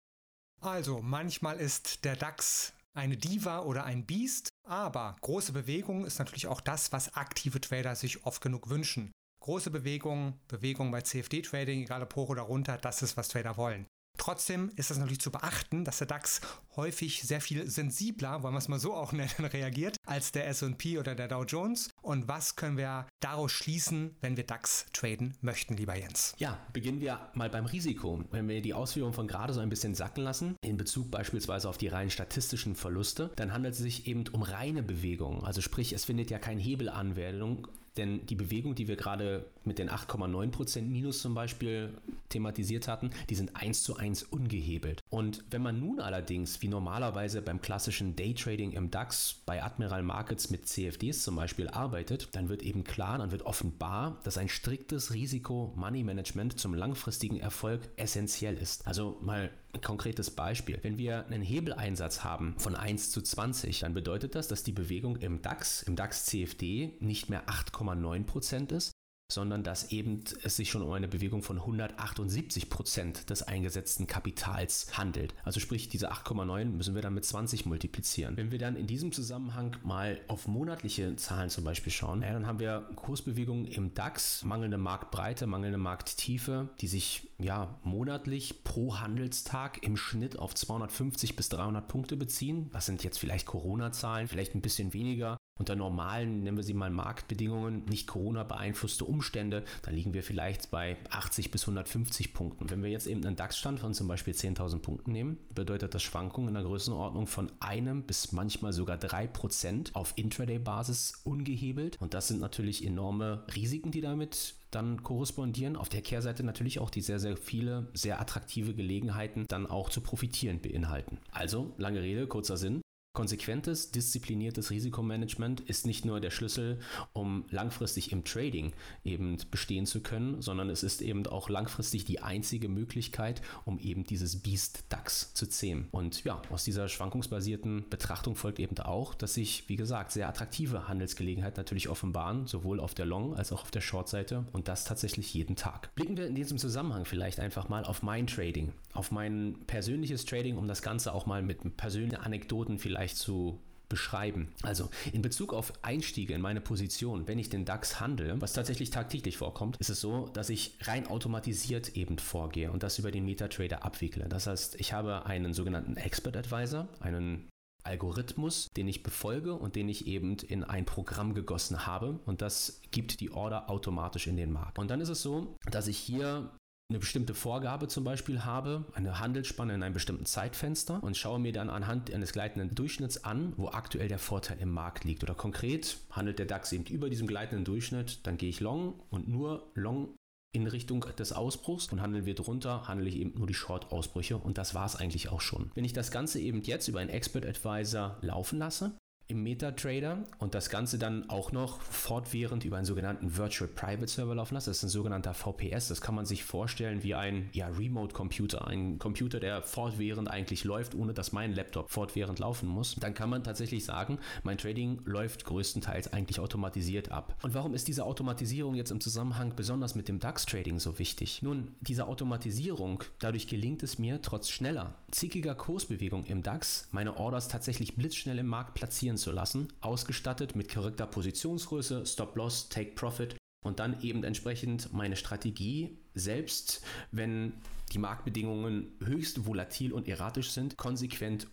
Also, 0.60 1.00
manchmal 1.00 1.58
ist 1.58 2.04
der 2.04 2.16
DAX 2.16 2.72
eine 2.94 3.16
Diva 3.16 3.60
oder 3.60 3.84
ein 3.84 4.04
Biest, 4.04 4.48
aber 4.66 5.16
große 5.20 5.52
Bewegung 5.52 6.04
ist 6.04 6.18
natürlich 6.18 6.48
auch 6.48 6.60
das, 6.60 6.92
was 6.92 7.14
aktive 7.14 7.60
Trader 7.60 7.94
sich 7.94 8.24
oft 8.26 8.42
genug 8.42 8.68
wünschen. 8.68 9.12
Große 9.40 9.70
Bewegung, 9.70 10.38
Bewegung 10.48 10.90
bei 10.90 11.00
CFD-Trading, 11.00 11.82
egal 11.82 12.02
ob 12.02 12.16
hoch 12.16 12.28
oder 12.28 12.42
runter, 12.42 12.76
das 12.76 13.02
ist, 13.02 13.16
was 13.16 13.28
Trader 13.28 13.56
wollen. 13.56 13.86
Trotzdem 14.18 14.70
ist 14.76 14.90
es 14.90 14.98
natürlich 14.98 15.20
zu 15.20 15.30
beachten, 15.30 15.84
dass 15.84 15.98
der 15.98 16.08
DAX 16.08 16.40
häufig 16.76 17.22
sehr 17.22 17.40
viel 17.40 17.70
sensibler, 17.70 18.42
wollen 18.42 18.52
wir 18.52 18.58
es 18.58 18.68
mal 18.68 18.78
so 18.78 18.92
auch 18.92 19.12
nennen, 19.14 19.30
reagiert 19.38 19.96
als 20.04 20.32
der 20.32 20.48
SP 20.52 20.98
oder 20.98 21.14
der 21.14 21.28
Dow 21.28 21.44
Jones. 21.44 21.88
Und 22.02 22.28
was 22.28 22.56
können 22.56 22.76
wir 22.76 23.06
daraus 23.20 23.52
schließen, 23.52 24.16
wenn 24.20 24.36
wir 24.36 24.44
DAX 24.44 24.86
traden 24.92 25.36
möchten, 25.40 25.76
lieber 25.76 25.96
Jens? 25.96 26.34
Ja, 26.38 26.58
beginnen 26.72 27.00
wir 27.00 27.30
mal 27.34 27.48
beim 27.48 27.66
Risiko. 27.66 28.24
Wenn 28.30 28.48
wir 28.48 28.60
die 28.60 28.74
Ausführungen 28.74 29.14
von 29.14 29.28
gerade 29.28 29.54
so 29.54 29.60
ein 29.60 29.70
bisschen 29.70 29.94
sacken 29.94 30.24
lassen, 30.24 30.56
in 30.62 30.76
Bezug 30.76 31.10
beispielsweise 31.10 31.68
auf 31.68 31.78
die 31.78 31.88
rein 31.88 32.10
statistischen 32.10 32.74
Verluste, 32.74 33.30
dann 33.36 33.52
handelt 33.52 33.74
es 33.74 33.80
sich 33.80 34.06
eben 34.06 34.24
um 34.28 34.42
reine 34.42 34.82
Bewegungen. 34.82 35.44
Also 35.44 35.60
sprich, 35.60 35.92
es 35.92 36.04
findet 36.04 36.30
ja 36.30 36.38
kein 36.38 36.58
Hebelanwendung 36.58 37.68
denn 37.98 38.24
die 38.26 38.34
Bewegung, 38.34 38.74
die 38.74 38.88
wir 38.88 38.96
gerade 38.96 39.44
mit 39.64 39.78
den 39.78 39.90
8,9% 39.90 40.82
Minus 40.82 41.20
zum 41.20 41.34
Beispiel 41.34 41.92
thematisiert 42.28 42.88
hatten, 42.88 43.10
die 43.28 43.34
sind 43.34 43.56
eins 43.56 43.82
zu 43.82 43.96
eins 43.96 44.22
ungehebelt. 44.22 45.02
Und 45.10 45.44
wenn 45.50 45.62
man 45.62 45.78
nun 45.80 46.00
allerdings, 46.00 46.62
wie 46.62 46.68
normalerweise 46.68 47.42
beim 47.42 47.60
klassischen 47.60 48.16
Daytrading 48.16 48.72
im 48.72 48.90
DAX 48.90 49.42
bei 49.44 49.62
Admiral 49.62 50.02
Markets 50.02 50.50
mit 50.50 50.66
CFDs 50.68 51.22
zum 51.22 51.36
Beispiel 51.36 51.68
arbeitet, 51.68 52.28
dann 52.32 52.48
wird 52.48 52.62
eben 52.62 52.84
klar, 52.84 53.18
dann 53.18 53.30
wird 53.30 53.42
offenbar, 53.42 54.20
dass 54.24 54.38
ein 54.38 54.48
striktes 54.48 55.12
Risiko-Money-Management 55.12 56.58
zum 56.58 56.74
langfristigen 56.74 57.40
Erfolg 57.40 57.88
essentiell 57.96 58.56
ist. 58.56 58.86
Also 58.86 59.18
mal 59.20 59.50
ein 59.78 59.82
konkretes 59.82 60.30
Beispiel. 60.30 60.78
Wenn 60.82 60.98
wir 60.98 61.26
einen 61.26 61.42
Hebeleinsatz 61.42 62.24
haben 62.24 62.54
von 62.58 62.74
1 62.74 63.10
zu 63.10 63.22
20, 63.22 63.80
dann 63.80 63.94
bedeutet 63.94 64.34
das, 64.34 64.48
dass 64.48 64.64
die 64.64 64.72
Bewegung 64.72 65.16
im 65.16 65.40
DAX, 65.40 65.82
im 65.82 65.96
DAX 65.96 66.26
CFD 66.26 66.96
nicht 67.00 67.30
mehr 67.30 67.46
8,9% 67.48 68.72
ist, 68.72 68.92
sondern 69.30 69.62
dass 69.62 69.92
eben 69.92 70.24
es 70.42 70.56
sich 70.56 70.70
schon 70.70 70.80
um 70.80 70.90
eine 70.92 71.06
Bewegung 71.06 71.42
von 71.42 71.58
178 71.58 72.70
Prozent 72.70 73.28
des 73.28 73.42
eingesetzten 73.42 74.06
Kapitals 74.06 74.96
handelt. 74.96 75.34
Also 75.44 75.60
sprich, 75.60 75.90
diese 75.90 76.10
8,9 76.10 76.64
müssen 76.64 76.94
wir 76.94 77.02
dann 77.02 77.12
mit 77.12 77.26
20 77.26 77.66
multiplizieren. 77.66 78.38
Wenn 78.38 78.50
wir 78.50 78.58
dann 78.58 78.74
in 78.74 78.86
diesem 78.86 79.12
Zusammenhang 79.12 79.76
mal 79.84 80.18
auf 80.28 80.48
monatliche 80.48 81.14
Zahlen 81.16 81.50
zum 81.50 81.64
Beispiel 81.64 81.92
schauen, 81.92 82.22
dann 82.22 82.46
haben 82.46 82.58
wir 82.58 82.88
Kursbewegungen 82.96 83.66
im 83.66 83.92
DAX, 83.92 84.44
mangelnde 84.44 84.78
Marktbreite, 84.78 85.46
mangelnde 85.46 85.78
Markttiefe, 85.78 86.70
die 86.80 86.88
sich 86.88 87.28
ja 87.38 87.78
monatlich 87.84 88.64
pro 88.64 88.98
Handelstag 88.98 89.82
im 89.82 89.98
Schnitt 89.98 90.38
auf 90.38 90.54
250 90.54 91.36
bis 91.36 91.50
300 91.50 91.86
Punkte 91.86 92.16
beziehen. 92.16 92.70
Das 92.72 92.86
sind 92.86 93.04
jetzt 93.04 93.18
vielleicht 93.18 93.46
Corona-Zahlen, 93.46 94.26
vielleicht 94.26 94.54
ein 94.54 94.62
bisschen 94.62 94.94
weniger 94.94 95.37
unter 95.58 95.76
normalen, 95.76 96.42
nennen 96.42 96.56
wir 96.56 96.64
sie 96.64 96.74
mal 96.74 96.90
Marktbedingungen, 96.90 97.84
nicht 97.86 98.06
Corona 98.06 98.44
beeinflusste 98.44 99.04
Umstände, 99.04 99.64
dann 99.82 99.94
liegen 99.94 100.14
wir 100.14 100.22
vielleicht 100.22 100.70
bei 100.70 100.96
80 101.10 101.50
bis 101.50 101.62
150 101.62 102.32
Punkten. 102.32 102.70
Wenn 102.70 102.82
wir 102.82 102.90
jetzt 102.90 103.06
eben 103.06 103.24
einen 103.24 103.36
DAX-Stand 103.36 103.80
von 103.80 103.94
zum 103.94 104.08
Beispiel 104.08 104.34
10.000 104.34 104.80
Punkten 104.80 105.12
nehmen, 105.12 105.38
bedeutet 105.54 105.94
das 105.94 106.02
Schwankungen 106.02 106.48
in 106.48 106.54
der 106.54 106.62
Größenordnung 106.64 107.26
von 107.26 107.50
einem 107.60 108.02
bis 108.02 108.32
manchmal 108.32 108.72
sogar 108.72 108.96
drei 108.96 109.26
Prozent 109.26 109.94
auf 109.94 110.12
Intraday-Basis 110.16 111.20
ungehebelt. 111.24 112.00
Und 112.00 112.14
das 112.14 112.28
sind 112.28 112.40
natürlich 112.40 112.84
enorme 112.84 113.44
Risiken, 113.54 113.90
die 113.90 114.00
damit 114.00 114.54
dann 114.70 115.02
korrespondieren. 115.02 115.76
Auf 115.76 115.88
der 115.88 116.02
Kehrseite 116.02 116.44
natürlich 116.44 116.78
auch 116.78 116.90
die 116.90 117.00
sehr, 117.00 117.18
sehr 117.18 117.36
viele, 117.36 117.88
sehr 117.94 118.20
attraktive 118.20 118.74
Gelegenheiten 118.74 119.46
dann 119.48 119.66
auch 119.66 119.90
zu 119.90 120.00
profitieren 120.00 120.60
beinhalten. 120.60 121.18
Also, 121.32 121.72
lange 121.78 122.02
Rede, 122.02 122.26
kurzer 122.26 122.56
Sinn. 122.56 122.82
Konsequentes, 123.14 123.90
diszipliniertes 123.90 124.70
Risikomanagement 124.70 125.60
ist 125.62 125.86
nicht 125.86 126.04
nur 126.04 126.20
der 126.20 126.30
Schlüssel, 126.30 126.78
um 127.12 127.44
langfristig 127.50 128.12
im 128.12 128.22
Trading 128.22 128.72
eben 129.04 129.36
bestehen 129.50 129.86
zu 129.86 130.00
können, 130.02 130.40
sondern 130.40 130.70
es 130.70 130.84
ist 130.84 131.02
eben 131.02 131.26
auch 131.26 131.48
langfristig 131.48 132.04
die 132.04 132.20
einzige 132.20 132.68
Möglichkeit, 132.68 133.42
um 133.64 133.80
eben 133.80 134.04
dieses 134.04 134.40
Beast 134.40 134.84
DAX 134.88 135.34
zu 135.34 135.48
zähmen. 135.48 135.88
Und 135.90 136.22
ja, 136.22 136.40
aus 136.50 136.62
dieser 136.62 136.88
schwankungsbasierten 136.88 137.88
Betrachtung 137.90 138.36
folgt 138.36 138.60
eben 138.60 138.78
auch, 138.78 139.14
dass 139.14 139.34
sich, 139.34 139.68
wie 139.68 139.76
gesagt, 139.76 140.12
sehr 140.12 140.28
attraktive 140.28 140.86
Handelsgelegenheiten 140.86 141.58
natürlich 141.58 141.88
offenbaren, 141.88 142.46
sowohl 142.46 142.78
auf 142.78 142.94
der 142.94 143.06
Long- 143.06 143.34
als 143.34 143.50
auch 143.50 143.62
auf 143.62 143.72
der 143.72 143.80
Short-Seite 143.80 144.46
und 144.52 144.68
das 144.68 144.84
tatsächlich 144.84 145.34
jeden 145.34 145.56
Tag. 145.56 145.92
Blicken 145.96 146.16
wir 146.16 146.28
in 146.28 146.36
diesem 146.36 146.58
Zusammenhang 146.58 147.04
vielleicht 147.04 147.40
einfach 147.40 147.68
mal 147.68 147.84
auf 147.84 148.02
mein 148.04 148.28
Trading, 148.28 148.72
auf 148.92 149.10
mein 149.10 149.58
persönliches 149.66 150.24
Trading, 150.24 150.56
um 150.56 150.66
das 150.66 150.82
Ganze 150.82 151.12
auch 151.12 151.26
mal 151.26 151.42
mit 151.42 151.76
persönlichen 151.76 152.16
Anekdoten 152.16 152.78
vielleicht 152.78 153.16
zu 153.16 153.60
beschreiben. 153.88 154.48
Also 154.62 154.90
in 155.12 155.22
Bezug 155.22 155.52
auf 155.52 155.72
Einstiege 155.82 156.34
in 156.34 156.40
meine 156.40 156.60
Position, 156.60 157.26
wenn 157.26 157.38
ich 157.38 157.48
den 157.48 157.64
DAX 157.64 158.00
handle, 158.00 158.40
was 158.40 158.52
tatsächlich 158.52 158.90
tagtäglich 158.90 159.36
vorkommt, 159.38 159.76
ist 159.78 159.90
es 159.90 160.00
so, 160.00 160.28
dass 160.28 160.50
ich 160.50 160.76
rein 160.82 161.06
automatisiert 161.06 161.96
eben 161.96 162.18
vorgehe 162.18 162.70
und 162.70 162.82
das 162.82 162.98
über 162.98 163.10
den 163.10 163.24
MetaTrader 163.24 163.84
abwickle. 163.84 164.28
Das 164.28 164.46
heißt, 164.46 164.76
ich 164.78 164.92
habe 164.92 165.26
einen 165.26 165.54
sogenannten 165.54 165.96
Expert 165.96 166.36
Advisor, 166.36 166.88
einen 167.00 167.48
Algorithmus, 167.84 168.68
den 168.76 168.88
ich 168.88 169.02
befolge 169.02 169.54
und 169.54 169.74
den 169.74 169.88
ich 169.88 170.06
eben 170.06 170.36
in 170.36 170.64
ein 170.64 170.84
Programm 170.84 171.32
gegossen 171.32 171.86
habe 171.86 172.20
und 172.26 172.42
das 172.42 172.82
gibt 172.90 173.20
die 173.20 173.30
Order 173.30 173.70
automatisch 173.70 174.26
in 174.26 174.36
den 174.36 174.52
Markt. 174.52 174.78
Und 174.78 174.90
dann 174.90 175.00
ist 175.00 175.08
es 175.08 175.22
so, 175.22 175.56
dass 175.70 175.88
ich 175.88 175.96
hier 175.96 176.50
eine 176.90 177.00
bestimmte 177.00 177.34
Vorgabe 177.34 177.86
zum 177.88 178.04
Beispiel 178.04 178.46
habe, 178.46 178.86
eine 178.94 179.20
Handelsspanne 179.20 179.74
in 179.74 179.82
einem 179.82 179.92
bestimmten 179.92 180.24
Zeitfenster 180.24 181.02
und 181.02 181.18
schaue 181.18 181.38
mir 181.38 181.52
dann 181.52 181.68
anhand 181.68 182.10
eines 182.10 182.32
gleitenden 182.32 182.74
Durchschnitts 182.74 183.24
an, 183.24 183.52
wo 183.58 183.68
aktuell 183.68 184.08
der 184.08 184.18
Vorteil 184.18 184.58
im 184.58 184.70
Markt 184.70 185.04
liegt. 185.04 185.22
Oder 185.22 185.34
konkret 185.34 185.98
handelt 186.10 186.38
der 186.38 186.46
DAX 186.46 186.72
eben 186.72 186.84
über 186.84 187.10
diesem 187.10 187.26
gleitenden 187.26 187.66
Durchschnitt, 187.66 188.26
dann 188.26 188.38
gehe 188.38 188.48
ich 188.48 188.60
long 188.60 189.02
und 189.10 189.28
nur 189.28 189.70
long 189.74 190.14
in 190.54 190.66
Richtung 190.66 191.04
des 191.18 191.32
Ausbruchs 191.32 191.92
und 191.92 192.00
handeln 192.00 192.24
wir 192.24 192.34
drunter, 192.34 192.88
handle 192.88 193.06
ich 193.06 193.16
eben 193.16 193.38
nur 193.38 193.46
die 193.46 193.52
Short-Ausbrüche 193.52 194.38
und 194.38 194.56
das 194.56 194.74
war 194.74 194.86
es 194.86 194.96
eigentlich 194.96 195.28
auch 195.28 195.42
schon. 195.42 195.70
Wenn 195.74 195.84
ich 195.84 195.92
das 195.92 196.10
Ganze 196.10 196.40
eben 196.40 196.62
jetzt 196.62 196.88
über 196.88 197.00
einen 197.00 197.10
Expert 197.10 197.44
Advisor 197.44 198.16
laufen 198.22 198.58
lasse, 198.58 198.96
im 199.28 199.42
MetaTrader 199.42 200.24
und 200.38 200.54
das 200.54 200.70
Ganze 200.70 200.98
dann 200.98 201.28
auch 201.28 201.52
noch 201.52 201.82
fortwährend 201.82 202.64
über 202.64 202.78
einen 202.78 202.86
sogenannten 202.86 203.36
Virtual 203.36 203.68
Private 203.68 204.08
Server 204.08 204.34
laufen 204.34 204.54
lassen. 204.54 204.70
Das 204.70 204.78
ist 204.78 204.84
ein 204.84 204.88
sogenannter 204.88 205.34
VPS. 205.34 205.88
Das 205.88 206.00
kann 206.00 206.14
man 206.14 206.24
sich 206.24 206.44
vorstellen 206.44 207.02
wie 207.02 207.14
ein 207.14 207.50
ja, 207.52 207.68
Remote 207.68 208.14
Computer, 208.14 208.66
ein 208.66 208.98
Computer, 208.98 209.38
der 209.38 209.62
fortwährend 209.62 210.30
eigentlich 210.30 210.64
läuft, 210.64 210.94
ohne 210.94 211.12
dass 211.12 211.32
mein 211.32 211.54
Laptop 211.54 211.90
fortwährend 211.90 212.38
laufen 212.38 212.68
muss. 212.68 212.96
Dann 212.96 213.12
kann 213.12 213.28
man 213.28 213.44
tatsächlich 213.44 213.84
sagen, 213.84 214.18
mein 214.44 214.56
Trading 214.56 215.02
läuft 215.04 215.44
größtenteils 215.44 216.10
eigentlich 216.14 216.40
automatisiert 216.40 217.12
ab. 217.12 217.36
Und 217.42 217.52
warum 217.52 217.74
ist 217.74 217.86
diese 217.86 218.06
Automatisierung 218.06 218.76
jetzt 218.76 218.90
im 218.90 219.00
Zusammenhang 219.00 219.52
besonders 219.54 219.94
mit 219.94 220.08
dem 220.08 220.20
DAX-Trading 220.20 220.78
so 220.78 220.98
wichtig? 220.98 221.42
Nun, 221.42 221.74
diese 221.82 222.06
Automatisierung, 222.06 223.04
dadurch 223.18 223.46
gelingt 223.46 223.82
es 223.82 223.98
mir, 223.98 224.22
trotz 224.22 224.48
schneller, 224.48 224.94
zickiger 225.10 225.54
Kursbewegung 225.54 226.24
im 226.26 226.42
DAX, 226.42 226.88
meine 226.92 227.16
Orders 227.16 227.48
tatsächlich 227.48 227.96
blitzschnell 227.96 228.38
im 228.38 228.46
Markt 228.46 228.74
platzieren 228.74 229.16
zu 229.16 229.32
lassen, 229.32 229.68
ausgestattet 229.80 230.56
mit 230.56 230.72
korrekter 230.72 231.06
Positionsgröße, 231.06 232.06
Stop-Loss, 232.06 232.68
Take-Profit 232.68 233.36
und 233.64 233.80
dann 233.80 234.00
eben 234.02 234.24
entsprechend 234.24 234.92
meine 234.92 235.16
Strategie 235.16 235.98
selbst, 236.14 236.82
wenn 237.12 237.52
die 237.92 237.98
Marktbedingungen 237.98 238.92
höchst 239.02 239.46
volatil 239.46 239.92
und 239.92 240.08
erratisch 240.08 240.50
sind, 240.50 240.76
konsequent 240.76 241.46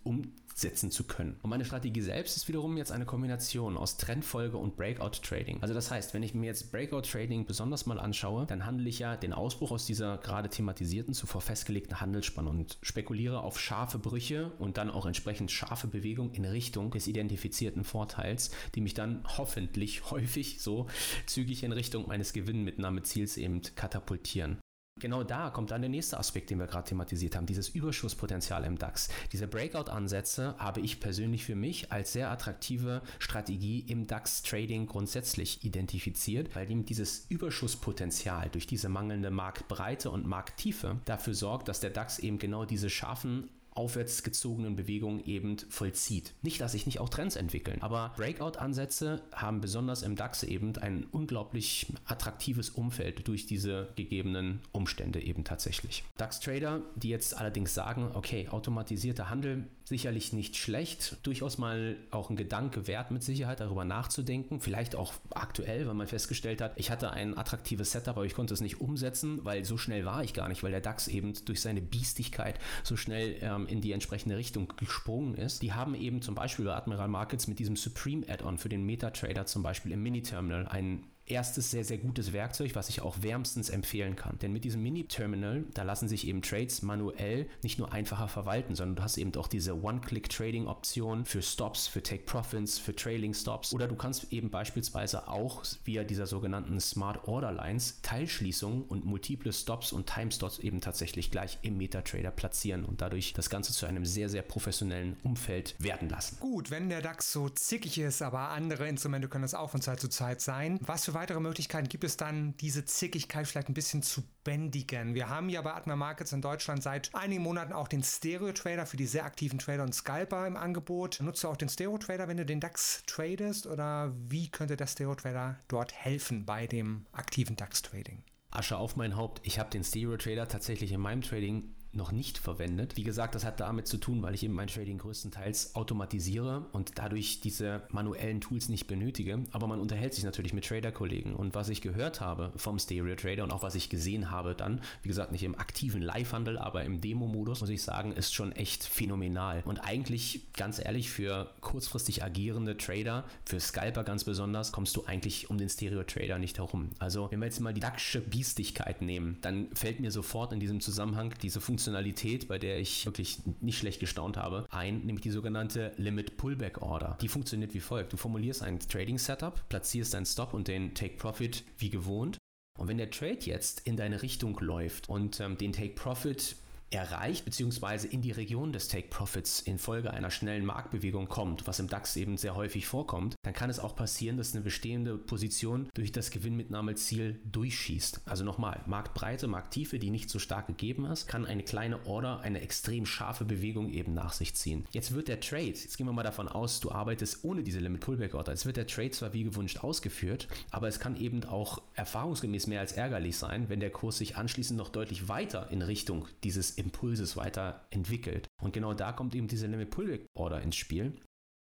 umsetzen 0.56 0.90
zu 0.90 1.04
können. 1.04 1.36
Und 1.42 1.50
meine 1.50 1.66
Strategie 1.66 2.00
selbst 2.00 2.34
ist 2.34 2.48
wiederum 2.48 2.78
jetzt 2.78 2.90
eine 2.90 3.04
Kombination 3.04 3.76
aus 3.76 3.98
Trendfolge 3.98 4.56
und 4.56 4.74
Breakout 4.74 5.20
Trading. 5.22 5.58
Also 5.60 5.74
das 5.74 5.90
heißt, 5.90 6.14
wenn 6.14 6.22
ich 6.22 6.32
mir 6.32 6.46
jetzt 6.46 6.72
Breakout 6.72 7.02
Trading 7.02 7.44
besonders 7.44 7.84
mal 7.84 8.00
anschaue, 8.00 8.46
dann 8.46 8.64
handle 8.64 8.88
ich 8.88 8.98
ja 8.98 9.16
den 9.16 9.34
Ausbruch 9.34 9.70
aus 9.70 9.84
dieser 9.84 10.16
gerade 10.16 10.48
thematisierten, 10.48 11.12
zuvor 11.12 11.42
festgelegten 11.42 12.00
Handelsspanne 12.00 12.48
und 12.48 12.78
spekuliere 12.80 13.40
auf 13.40 13.60
scharfe 13.60 13.98
Brüche 13.98 14.50
und 14.58 14.78
dann 14.78 14.90
auch 14.90 15.04
entsprechend 15.04 15.50
scharfe 15.50 15.88
Bewegung 15.88 16.32
in 16.32 16.46
Richtung 16.46 16.90
des 16.90 17.06
identifizierten 17.06 17.84
Vorteils, 17.84 18.50
die 18.74 18.80
mich 18.80 18.94
dann 18.94 19.24
hoffentlich 19.36 20.10
häufig 20.10 20.62
so 20.62 20.86
zügig 21.26 21.64
in 21.64 21.72
Richtung 21.72 22.08
meines 22.08 22.32
Gewinnmitnahmeziels 22.32 23.36
eben 23.36 23.60
katapultieren. 23.74 24.58
Genau 24.98 25.22
da 25.22 25.50
kommt 25.50 25.72
dann 25.72 25.82
der 25.82 25.90
nächste 25.90 26.18
Aspekt, 26.18 26.48
den 26.48 26.58
wir 26.58 26.66
gerade 26.66 26.88
thematisiert 26.88 27.36
haben, 27.36 27.44
dieses 27.44 27.68
Überschusspotenzial 27.68 28.64
im 28.64 28.78
DAX. 28.78 29.10
Diese 29.30 29.46
Breakout-Ansätze 29.46 30.54
habe 30.56 30.80
ich 30.80 31.00
persönlich 31.00 31.44
für 31.44 31.54
mich 31.54 31.92
als 31.92 32.14
sehr 32.14 32.30
attraktive 32.30 33.02
Strategie 33.18 33.80
im 33.80 34.06
DAX-Trading 34.06 34.86
grundsätzlich 34.86 35.62
identifiziert, 35.64 36.56
weil 36.56 36.70
ihm 36.70 36.86
dieses 36.86 37.26
Überschusspotenzial 37.28 38.48
durch 38.48 38.66
diese 38.66 38.88
mangelnde 38.88 39.30
Marktbreite 39.30 40.10
und 40.10 40.26
Markttiefe 40.26 40.96
dafür 41.04 41.34
sorgt, 41.34 41.68
dass 41.68 41.80
der 41.80 41.90
DAX 41.90 42.18
eben 42.18 42.38
genau 42.38 42.64
diese 42.64 42.88
scharfen 42.88 43.50
aufwärts 43.76 44.22
gezogenen 44.22 44.76
Bewegungen 44.76 45.24
eben 45.24 45.56
vollzieht. 45.68 46.34
Nicht, 46.42 46.60
dass 46.60 46.72
sich 46.72 46.86
nicht 46.86 47.00
auch 47.00 47.08
Trends 47.08 47.36
entwickeln, 47.36 47.82
aber 47.82 48.12
Breakout-Ansätze 48.16 49.22
haben 49.32 49.60
besonders 49.60 50.02
im 50.02 50.16
DAX 50.16 50.42
eben 50.42 50.76
ein 50.76 51.06
unglaublich 51.12 51.92
attraktives 52.06 52.70
Umfeld 52.70 53.26
durch 53.28 53.46
diese 53.46 53.88
gegebenen 53.96 54.60
Umstände 54.72 55.20
eben 55.20 55.44
tatsächlich. 55.44 56.04
DAX-Trader, 56.16 56.82
die 56.96 57.08
jetzt 57.08 57.36
allerdings 57.36 57.74
sagen, 57.74 58.10
okay, 58.14 58.48
automatisierter 58.48 59.30
Handel 59.30 59.64
sicherlich 59.88 60.32
nicht 60.32 60.56
schlecht, 60.56 61.16
durchaus 61.22 61.58
mal 61.58 61.96
auch 62.10 62.28
ein 62.28 62.36
Gedanke 62.36 62.88
wert 62.88 63.12
mit 63.12 63.22
Sicherheit 63.22 63.60
darüber 63.60 63.84
nachzudenken, 63.84 64.60
vielleicht 64.60 64.96
auch 64.96 65.14
aktuell, 65.30 65.86
weil 65.86 65.94
man 65.94 66.08
festgestellt 66.08 66.60
hat, 66.60 66.72
ich 66.76 66.90
hatte 66.90 67.10
ein 67.12 67.38
attraktives 67.38 67.92
Setup, 67.92 68.16
aber 68.16 68.26
ich 68.26 68.34
konnte 68.34 68.52
es 68.52 68.60
nicht 68.60 68.80
umsetzen, 68.80 69.44
weil 69.44 69.64
so 69.64 69.78
schnell 69.78 70.04
war 70.04 70.24
ich 70.24 70.34
gar 70.34 70.48
nicht, 70.48 70.64
weil 70.64 70.72
der 70.72 70.80
DAX 70.80 71.06
eben 71.06 71.34
durch 71.44 71.60
seine 71.60 71.80
Biestigkeit 71.80 72.58
so 72.82 72.96
schnell 72.96 73.36
ähm, 73.40 73.65
in 73.68 73.80
die 73.80 73.92
entsprechende 73.92 74.36
Richtung 74.36 74.72
gesprungen 74.76 75.34
ist. 75.34 75.62
Die 75.62 75.72
haben 75.72 75.94
eben 75.94 76.22
zum 76.22 76.34
Beispiel 76.34 76.64
bei 76.64 76.74
Admiral 76.74 77.08
Markets 77.08 77.46
mit 77.46 77.58
diesem 77.58 77.76
Supreme 77.76 78.26
Add-on 78.28 78.58
für 78.58 78.68
den 78.68 78.84
MetaTrader 78.84 79.46
zum 79.46 79.62
Beispiel 79.62 79.92
im 79.92 80.02
Mini-Terminal 80.02 80.66
einen 80.68 81.04
erstes 81.26 81.70
sehr, 81.70 81.84
sehr 81.84 81.98
gutes 81.98 82.32
Werkzeug, 82.32 82.74
was 82.74 82.88
ich 82.88 83.02
auch 83.02 83.16
wärmstens 83.22 83.70
empfehlen 83.70 84.16
kann. 84.16 84.38
Denn 84.38 84.52
mit 84.52 84.64
diesem 84.64 84.82
Mini-Terminal, 84.82 85.64
da 85.74 85.82
lassen 85.82 86.08
sich 86.08 86.26
eben 86.26 86.42
Trades 86.42 86.82
manuell 86.82 87.48
nicht 87.62 87.78
nur 87.78 87.92
einfacher 87.92 88.28
verwalten, 88.28 88.74
sondern 88.74 88.96
du 88.96 89.02
hast 89.02 89.18
eben 89.18 89.34
auch 89.36 89.48
diese 89.48 89.82
One-Click-Trading-Option 89.82 91.24
für 91.24 91.42
Stops, 91.42 91.86
für 91.86 92.02
Take-Profits, 92.02 92.78
für 92.78 92.94
Trailing-Stops 92.94 93.72
oder 93.72 93.88
du 93.88 93.96
kannst 93.96 94.32
eben 94.32 94.50
beispielsweise 94.50 95.28
auch 95.28 95.64
via 95.84 96.04
dieser 96.04 96.26
sogenannten 96.26 96.80
Smart 96.80 97.26
Order 97.26 97.52
Lines 97.52 97.98
Teilschließungen 98.02 98.82
und 98.82 99.04
multiple 99.04 99.52
Stops 99.52 99.92
und 99.92 100.06
Time-Stops 100.06 100.58
eben 100.60 100.80
tatsächlich 100.80 101.30
gleich 101.30 101.58
im 101.62 101.76
MetaTrader 101.76 102.30
platzieren 102.30 102.84
und 102.84 103.00
dadurch 103.00 103.32
das 103.32 103.50
Ganze 103.50 103.72
zu 103.72 103.86
einem 103.86 104.04
sehr, 104.04 104.28
sehr 104.28 104.42
professionellen 104.42 105.16
Umfeld 105.22 105.74
werden 105.78 106.08
lassen. 106.08 106.38
Gut, 106.40 106.70
wenn 106.70 106.88
der 106.88 107.02
DAX 107.02 107.32
so 107.32 107.48
zickig 107.48 107.98
ist, 107.98 108.22
aber 108.22 108.50
andere 108.50 108.88
Instrumente 108.88 109.28
können 109.28 109.44
es 109.44 109.54
auch 109.54 109.70
von 109.70 109.80
Zeit 109.80 110.00
zu 110.00 110.08
Zeit 110.08 110.40
sein. 110.40 110.78
Was 110.82 111.04
für 111.06 111.15
weitere 111.16 111.40
Möglichkeiten 111.40 111.88
gibt 111.88 112.04
es 112.04 112.16
dann, 112.16 112.56
diese 112.58 112.84
Zickigkeit 112.84 113.48
vielleicht 113.48 113.68
ein 113.68 113.74
bisschen 113.74 114.02
zu 114.02 114.22
bändigen? 114.44 115.14
Wir 115.14 115.28
haben 115.28 115.48
ja 115.48 115.62
bei 115.62 115.72
Atma 115.72 115.96
Markets 115.96 116.32
in 116.32 116.42
Deutschland 116.42 116.82
seit 116.82 117.12
einigen 117.14 117.42
Monaten 117.42 117.72
auch 117.72 117.88
den 117.88 118.04
Stereo 118.04 118.52
Trader 118.52 118.86
für 118.86 118.96
die 118.96 119.06
sehr 119.06 119.24
aktiven 119.24 119.58
Trader 119.58 119.82
und 119.82 119.94
Scalper 119.94 120.46
im 120.46 120.56
Angebot. 120.56 121.18
Nutzt 121.20 121.42
du 121.42 121.48
auch 121.48 121.56
den 121.56 121.68
Stereo 121.68 121.98
Trader, 121.98 122.28
wenn 122.28 122.36
du 122.36 122.46
den 122.46 122.60
DAX 122.60 123.02
tradest 123.06 123.66
oder 123.66 124.14
wie 124.28 124.50
könnte 124.50 124.76
der 124.76 124.86
Stereo 124.86 125.14
Trader 125.14 125.58
dort 125.68 125.92
helfen 125.92 126.44
bei 126.44 126.66
dem 126.66 127.06
aktiven 127.12 127.56
DAX 127.56 127.82
Trading? 127.82 128.22
Asche 128.50 128.76
auf 128.76 128.96
mein 128.96 129.16
Haupt. 129.16 129.40
Ich 129.42 129.58
habe 129.58 129.70
den 129.70 129.84
Stereo 129.84 130.16
Trader 130.16 130.46
tatsächlich 130.48 130.92
in 130.92 131.00
meinem 131.00 131.22
Trading 131.22 131.74
noch 131.96 132.12
nicht 132.12 132.38
verwendet. 132.38 132.96
Wie 132.96 133.02
gesagt, 133.02 133.34
das 133.34 133.44
hat 133.44 133.60
damit 133.60 133.86
zu 133.86 133.96
tun, 133.96 134.22
weil 134.22 134.34
ich 134.34 134.42
eben 134.44 134.54
mein 134.54 134.68
Trading 134.68 134.98
größtenteils 134.98 135.74
automatisiere 135.74 136.66
und 136.72 136.92
dadurch 136.96 137.40
diese 137.40 137.82
manuellen 137.90 138.40
Tools 138.40 138.68
nicht 138.68 138.86
benötige. 138.86 139.40
Aber 139.52 139.66
man 139.66 139.80
unterhält 139.80 140.14
sich 140.14 140.24
natürlich 140.24 140.52
mit 140.52 140.66
Trader-Kollegen. 140.66 141.34
Und 141.34 141.54
was 141.54 141.68
ich 141.68 141.80
gehört 141.80 142.20
habe 142.20 142.52
vom 142.56 142.78
Stereo 142.78 143.16
Trader 143.16 143.44
und 143.44 143.52
auch 143.52 143.62
was 143.62 143.74
ich 143.74 143.88
gesehen 143.88 144.30
habe 144.30 144.54
dann, 144.54 144.80
wie 145.02 145.08
gesagt, 145.08 145.32
nicht 145.32 145.42
im 145.42 145.58
aktiven 145.58 146.02
Live-Handel, 146.02 146.58
aber 146.58 146.84
im 146.84 147.00
Demo-Modus, 147.00 147.60
muss 147.60 147.70
ich 147.70 147.82
sagen, 147.82 148.12
ist 148.12 148.34
schon 148.34 148.52
echt 148.52 148.84
phänomenal. 148.84 149.62
Und 149.64 149.78
eigentlich, 149.78 150.52
ganz 150.52 150.78
ehrlich, 150.78 151.10
für 151.10 151.50
kurzfristig 151.60 152.22
agierende 152.22 152.76
Trader, 152.76 153.24
für 153.44 153.60
Scalper 153.60 154.04
ganz 154.04 154.24
besonders, 154.24 154.72
kommst 154.72 154.96
du 154.96 155.04
eigentlich 155.04 155.50
um 155.50 155.58
den 155.58 155.68
Stereo 155.68 156.02
Trader 156.02 156.38
nicht 156.38 156.58
herum. 156.58 156.90
Also, 156.98 157.30
wenn 157.30 157.40
wir 157.40 157.46
jetzt 157.46 157.60
mal 157.60 157.74
die 157.74 157.80
DAXische 157.80 158.20
Biestigkeit 158.20 159.02
nehmen, 159.02 159.38
dann 159.40 159.68
fällt 159.74 160.00
mir 160.00 160.10
sofort 160.10 160.52
in 160.52 160.60
diesem 160.60 160.80
Zusammenhang 160.80 161.32
diese 161.42 161.60
Funktion 161.60 161.85
Funktionalität, 161.86 162.48
bei 162.48 162.58
der 162.58 162.80
ich 162.80 163.06
wirklich 163.06 163.38
nicht 163.60 163.78
schlecht 163.78 164.00
gestaunt 164.00 164.36
habe, 164.36 164.66
ein, 164.70 165.06
nämlich 165.06 165.22
die 165.22 165.30
sogenannte 165.30 165.92
Limit 165.96 166.36
Pullback 166.36 166.82
Order. 166.82 167.16
Die 167.20 167.28
funktioniert 167.28 167.74
wie 167.74 167.80
folgt. 167.80 168.12
Du 168.12 168.16
formulierst 168.16 168.62
ein 168.62 168.80
Trading 168.80 169.18
Setup, 169.18 169.62
platzierst 169.68 170.12
deinen 170.12 170.26
Stop 170.26 170.52
und 170.52 170.66
den 170.66 170.94
Take 170.94 171.16
Profit 171.16 171.62
wie 171.78 171.90
gewohnt. 171.90 172.38
Und 172.76 172.88
wenn 172.88 172.98
der 172.98 173.10
Trade 173.10 173.38
jetzt 173.42 173.86
in 173.86 173.96
deine 173.96 174.20
Richtung 174.22 174.58
läuft 174.58 175.08
und 175.08 175.38
ähm, 175.38 175.56
den 175.56 175.72
Take 175.72 175.94
Profit 175.94 176.56
erreicht 176.90 177.44
bzw. 177.44 178.06
in 178.08 178.22
die 178.22 178.30
Region 178.30 178.72
des 178.72 178.88
Take 178.88 179.08
Profits 179.08 179.60
infolge 179.60 180.12
einer 180.12 180.30
schnellen 180.30 180.64
Marktbewegung 180.64 181.28
kommt, 181.28 181.66
was 181.66 181.80
im 181.80 181.88
DAX 181.88 182.16
eben 182.16 182.36
sehr 182.36 182.54
häufig 182.54 182.86
vorkommt, 182.86 183.34
dann 183.42 183.54
kann 183.54 183.70
es 183.70 183.80
auch 183.80 183.96
passieren, 183.96 184.36
dass 184.36 184.54
eine 184.54 184.62
bestehende 184.62 185.18
Position 185.18 185.88
durch 185.94 186.12
das 186.12 186.30
Gewinnmitnahmeziel 186.30 187.40
durchschießt. 187.50 188.20
Also 188.26 188.44
nochmal, 188.44 188.82
Marktbreite, 188.86 189.48
Markttiefe, 189.48 189.98
die 189.98 190.10
nicht 190.10 190.30
so 190.30 190.38
stark 190.38 190.68
gegeben 190.68 191.06
ist, 191.06 191.26
kann 191.26 191.44
eine 191.44 191.64
kleine 191.64 192.06
Order, 192.06 192.40
eine 192.40 192.60
extrem 192.60 193.04
scharfe 193.04 193.44
Bewegung 193.44 193.90
eben 193.90 194.14
nach 194.14 194.32
sich 194.32 194.54
ziehen. 194.54 194.86
Jetzt 194.92 195.12
wird 195.14 195.28
der 195.28 195.40
Trade, 195.40 195.66
jetzt 195.66 195.96
gehen 195.96 196.06
wir 196.06 196.12
mal 196.12 196.22
davon 196.22 196.48
aus, 196.48 196.80
du 196.80 196.92
arbeitest 196.92 197.44
ohne 197.44 197.62
diese 197.62 197.80
Limit 197.80 198.00
Pullback 198.00 198.34
Order, 198.34 198.52
jetzt 198.52 198.66
wird 198.66 198.76
der 198.76 198.86
Trade 198.86 199.10
zwar 199.10 199.32
wie 199.32 199.44
gewünscht 199.44 199.82
ausgeführt, 199.82 200.46
aber 200.70 200.86
es 200.88 201.00
kann 201.00 201.16
eben 201.16 201.44
auch 201.44 201.82
erfahrungsgemäß 201.94 202.68
mehr 202.68 202.80
als 202.80 202.92
ärgerlich 202.92 203.36
sein, 203.36 203.68
wenn 203.68 203.80
der 203.80 203.90
Kurs 203.90 204.18
sich 204.18 204.36
anschließend 204.36 204.78
noch 204.78 204.88
deutlich 204.88 205.28
weiter 205.28 205.70
in 205.70 205.82
Richtung 205.82 206.26
dieses 206.44 206.75
Impulses 206.78 207.36
weiterentwickelt. 207.36 208.48
Und 208.62 208.72
genau 208.72 208.94
da 208.94 209.12
kommt 209.12 209.34
eben 209.34 209.48
diese 209.48 209.66
Limit 209.66 209.90
Pullback 209.90 210.26
Order 210.34 210.60
ins 210.62 210.76
Spiel. 210.76 211.14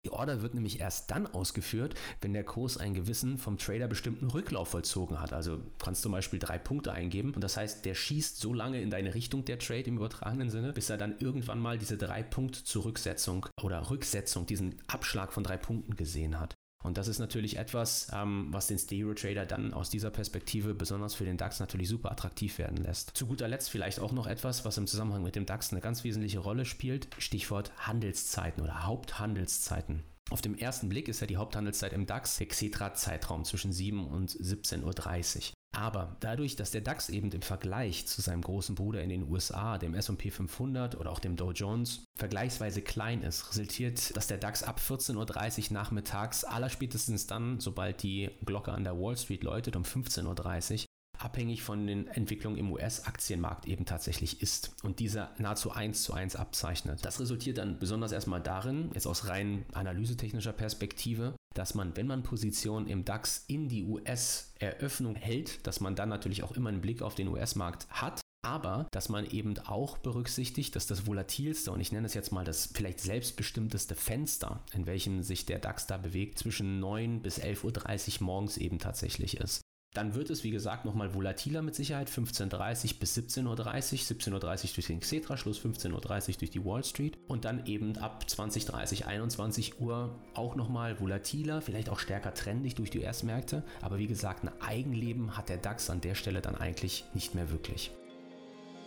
Die 0.04 0.12
Order 0.12 0.42
wird 0.42 0.56
nämlich 0.56 0.80
erst 0.80 1.12
dann 1.12 1.28
ausgeführt, 1.28 1.94
wenn 2.22 2.34
der 2.34 2.44
Kurs 2.44 2.78
einen 2.78 2.96
gewissen 2.96 3.38
vom 3.38 3.60
Trader 3.60 3.88
bestimmten 3.88 4.32
Rücklauf 4.32 4.70
vollzogen 4.70 5.20
hat. 5.22 5.32
Also 5.32 5.60
kannst 5.78 6.02
zum 6.02 6.12
Beispiel 6.12 6.40
drei 6.40 6.58
Punkte 6.58 6.92
eingeben 6.92 7.36
und 7.36 7.44
das 7.44 7.56
heißt, 7.56 7.86
der 7.86 7.94
schießt 7.94 8.40
so 8.40 8.52
lange 8.52 8.82
in 8.82 8.90
deine 8.90 9.14
Richtung 9.14 9.46
der 9.46 9.60
Trade 9.60 9.84
im 9.84 9.98
übertragenen 9.98 10.50
Sinne, 10.50 10.74
bis 10.74 10.90
er 10.90 10.98
dann 10.98 11.20
irgendwann 11.20 11.60
mal 11.60 11.78
diese 11.78 11.98
drei 11.98 12.24
Punkt 12.24 12.56
Zurücksetzung 12.56 13.46
oder 13.62 13.92
Rücksetzung, 13.92 14.48
diesen 14.48 14.82
Abschlag 14.88 15.34
von 15.34 15.44
drei 15.44 15.58
Punkten 15.58 15.96
gesehen 15.96 16.40
hat. 16.40 16.56
Und 16.84 16.98
das 16.98 17.08
ist 17.08 17.20
natürlich 17.20 17.58
etwas, 17.58 18.08
ähm, 18.14 18.48
was 18.52 18.68
den 18.68 18.80
Stereo 18.80 19.14
Trader 19.14 19.46
dann 19.46 19.74
aus 19.74 19.90
dieser 19.90 20.10
Perspektive 20.10 20.74
besonders 20.74 21.14
für 21.14 21.26
den 21.26 21.38
DAX 21.38 21.60
natürlich 21.60 21.90
super 21.90 22.12
attraktiv 22.12 22.58
werden 22.58 22.78
lässt. 22.78 23.12
Zu 23.16 23.28
guter 23.28 23.48
Letzt 23.48 23.70
vielleicht 23.70 24.00
auch 24.00 24.12
noch 24.12 24.28
etwas, 24.28 24.66
was 24.66 24.78
im 24.78 24.88
Zusammenhang 24.88 25.24
mit 25.24 25.36
dem 25.36 25.46
DAX 25.46 25.72
eine 25.72 25.82
ganz 25.82 26.04
wesentliche 26.04 26.40
Rolle 26.40 26.66
spielt. 26.66 27.08
Stichwort 27.18 27.72
Handelszeiten 27.78 28.64
oder 28.64 28.86
Haupthandelszeiten. 28.86 30.04
Auf 30.30 30.42
dem 30.42 30.56
ersten 30.56 30.88
Blick 30.88 31.08
ist 31.08 31.20
ja 31.20 31.28
die 31.28 31.38
Haupthandelszeit 31.38 31.94
im 31.94 32.06
DAX 32.06 32.38
der 32.38 32.48
Xetra-Zeitraum 32.48 33.44
zwischen 33.44 33.74
7 33.74 34.08
und 34.08 34.32
17.30 34.32 34.84
Uhr. 34.84 35.54
Aber 35.74 36.18
dadurch, 36.20 36.58
dass 36.58 36.72
der 36.72 36.82
DAX 36.82 37.10
eben 37.10 37.32
im 37.32 37.42
Vergleich 37.42 38.06
zu 38.06 38.22
seinem 38.22 38.42
großen 38.42 38.76
Bruder 38.76 39.02
in 39.02 39.10
den 39.10 39.30
USA, 39.30 39.78
dem 39.78 39.96
SP 39.96 40.28
500 40.30 40.96
oder 41.00 41.10
auch 41.10 41.20
dem 41.20 41.38
Dow 41.38 41.52
Jones, 41.52 42.04
vergleichsweise 42.16 42.82
klein 42.82 43.24
ist, 43.24 43.50
resultiert, 43.50 44.16
dass 44.18 44.28
der 44.28 44.38
DAX 44.38 44.64
ab 44.64 44.82
14.30 44.86 45.68
Uhr 45.68 45.74
nachmittags, 45.74 46.44
allerspätestens 46.44 47.26
dann, 47.26 47.62
sobald 47.62 48.04
die 48.04 48.30
Glocke 48.46 48.74
an 48.74 48.84
der 48.84 49.00
Wall 49.00 49.16
Street 49.16 49.44
läutet, 49.44 49.78
um 49.78 49.84
15.30 49.84 50.74
Uhr, 50.74 50.86
abhängig 51.24 51.64
von 51.64 51.88
den 51.88 52.08
Entwicklungen 52.08 52.58
im 52.58 52.72
US-Aktienmarkt 52.72 53.68
eben 53.68 53.86
tatsächlich 53.86 54.42
ist 54.42 54.72
und 54.84 55.00
dieser 55.00 55.32
nahezu 55.38 55.72
eins 55.72 56.04
zu 56.04 56.14
eins 56.14 56.36
abzeichnet. 56.36 57.04
Das 57.04 57.20
resultiert 57.20 57.58
dann 57.58 57.80
besonders 57.80 58.12
erstmal 58.12 58.42
darin, 58.42 58.90
jetzt 58.94 59.08
aus 59.08 59.28
rein 59.28 59.66
analysetechnischer 59.74 60.54
Perspektive, 60.54 61.36
dass 61.54 61.76
man, 61.76 61.96
wenn 61.98 62.08
man 62.08 62.24
Positionen 62.24 62.88
im 62.88 63.06
DAX 63.06 63.44
in 63.48 63.68
die 63.68 63.84
US-Eröffnung 63.84 65.16
hält, 65.16 65.66
dass 65.68 65.82
man 65.82 65.96
dann 65.96 66.10
natürlich 66.10 66.44
auch 66.44 66.54
immer 66.54 66.70
einen 66.70 66.82
Blick 66.82 67.02
auf 67.02 67.16
den 67.16 67.28
US-Markt 67.28 67.88
hat, 67.90 68.22
aber 68.44 68.88
dass 68.92 69.10
man 69.10 69.26
eben 69.30 69.58
auch 69.60 69.98
berücksichtigt, 70.00 70.76
dass 70.76 70.88
das 70.88 71.06
volatilste 71.06 71.72
und 71.72 71.80
ich 71.80 71.92
nenne 71.92 72.08
es 72.08 72.14
jetzt 72.14 72.32
mal 72.32 72.44
das 72.44 72.70
vielleicht 72.74 73.00
selbstbestimmteste 73.00 73.96
Fenster, 73.96 74.64
in 74.74 74.86
welchem 74.88 75.22
sich 75.22 75.46
der 75.46 75.60
DAX 75.60 75.86
da 75.88 75.98
bewegt, 75.98 76.40
zwischen 76.40 76.80
9 76.80 77.22
bis 77.22 77.40
11.30 77.40 78.20
Uhr 78.20 78.26
morgens 78.26 78.58
eben 78.58 78.80
tatsächlich 78.80 79.38
ist. 79.38 79.61
Dann 79.94 80.16
wird 80.16 80.30
es, 80.30 80.46
wie 80.46 80.52
gesagt, 80.52 80.86
nochmal 80.86 81.14
volatiler 81.14 81.62
mit 81.62 81.76
Sicherheit, 81.76 82.10
15.30 82.10 82.98
bis 82.98 83.18
17.30 83.18 83.46
Uhr, 83.46 83.56
17.30 83.56 84.34
Uhr 84.34 84.74
durch 84.76 84.88
den 84.88 85.00
Xetra-Schluss, 85.02 85.60
15.30 85.60 86.30
Uhr 86.30 86.36
durch 86.40 86.50
die 86.50 86.64
Wall 86.64 86.84
Street 86.86 87.18
und 87.28 87.44
dann 87.44 87.66
eben 87.66 87.98
ab 87.98 88.24
20.30, 88.26 89.04
21 89.04 89.82
Uhr 89.82 90.18
auch 90.34 90.56
nochmal 90.56 91.02
volatiler, 91.02 91.62
vielleicht 91.62 91.90
auch 91.90 92.00
stärker 92.00 92.34
trendig 92.34 92.76
durch 92.76 92.90
die 92.90 93.00
US-Märkte, 93.00 93.64
aber 93.82 93.98
wie 93.98 94.08
gesagt, 94.08 94.46
ein 94.46 94.62
Eigenleben 94.62 95.36
hat 95.36 95.50
der 95.50 95.58
DAX 95.58 95.90
an 95.90 96.00
der 96.00 96.16
Stelle 96.16 96.40
dann 96.40 96.56
eigentlich 96.56 97.04
nicht 97.14 97.36
mehr 97.36 97.52
wirklich. 97.52 97.92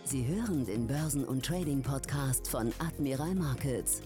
Sie 0.05 0.25
hören 0.25 0.65
den 0.65 0.87
Börsen- 0.87 1.25
und 1.25 1.45
Trading-Podcast 1.45 2.47
von 2.47 2.71
Admiral 2.79 3.35
Markets. 3.35 4.01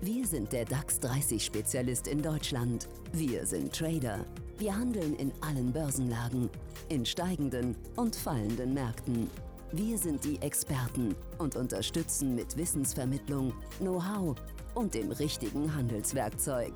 Wir 0.00 0.26
sind 0.26 0.52
der 0.52 0.64
DAX 0.64 1.00
30-Spezialist 1.00 2.08
in 2.08 2.22
Deutschland. 2.22 2.88
Wir 3.12 3.44
sind 3.44 3.74
Trader. 3.74 4.24
Wir 4.60 4.76
handeln 4.76 5.16
in 5.16 5.32
allen 5.40 5.72
Börsenlagen, 5.72 6.50
in 6.90 7.06
steigenden 7.06 7.74
und 7.96 8.14
fallenden 8.14 8.74
Märkten. 8.74 9.30
Wir 9.72 9.96
sind 9.96 10.22
die 10.22 10.36
Experten 10.42 11.16
und 11.38 11.56
unterstützen 11.56 12.34
mit 12.34 12.58
Wissensvermittlung, 12.58 13.54
Know-how 13.78 14.36
und 14.74 14.92
dem 14.92 15.12
richtigen 15.12 15.74
Handelswerkzeug. 15.74 16.72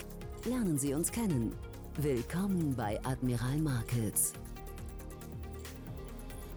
Lernen 0.47 0.79
Sie 0.79 0.95
uns 0.95 1.13
kennen. 1.13 1.55
Willkommen 1.99 2.75
bei 2.75 2.99
Admiral 3.05 3.59
Markets. 3.59 4.33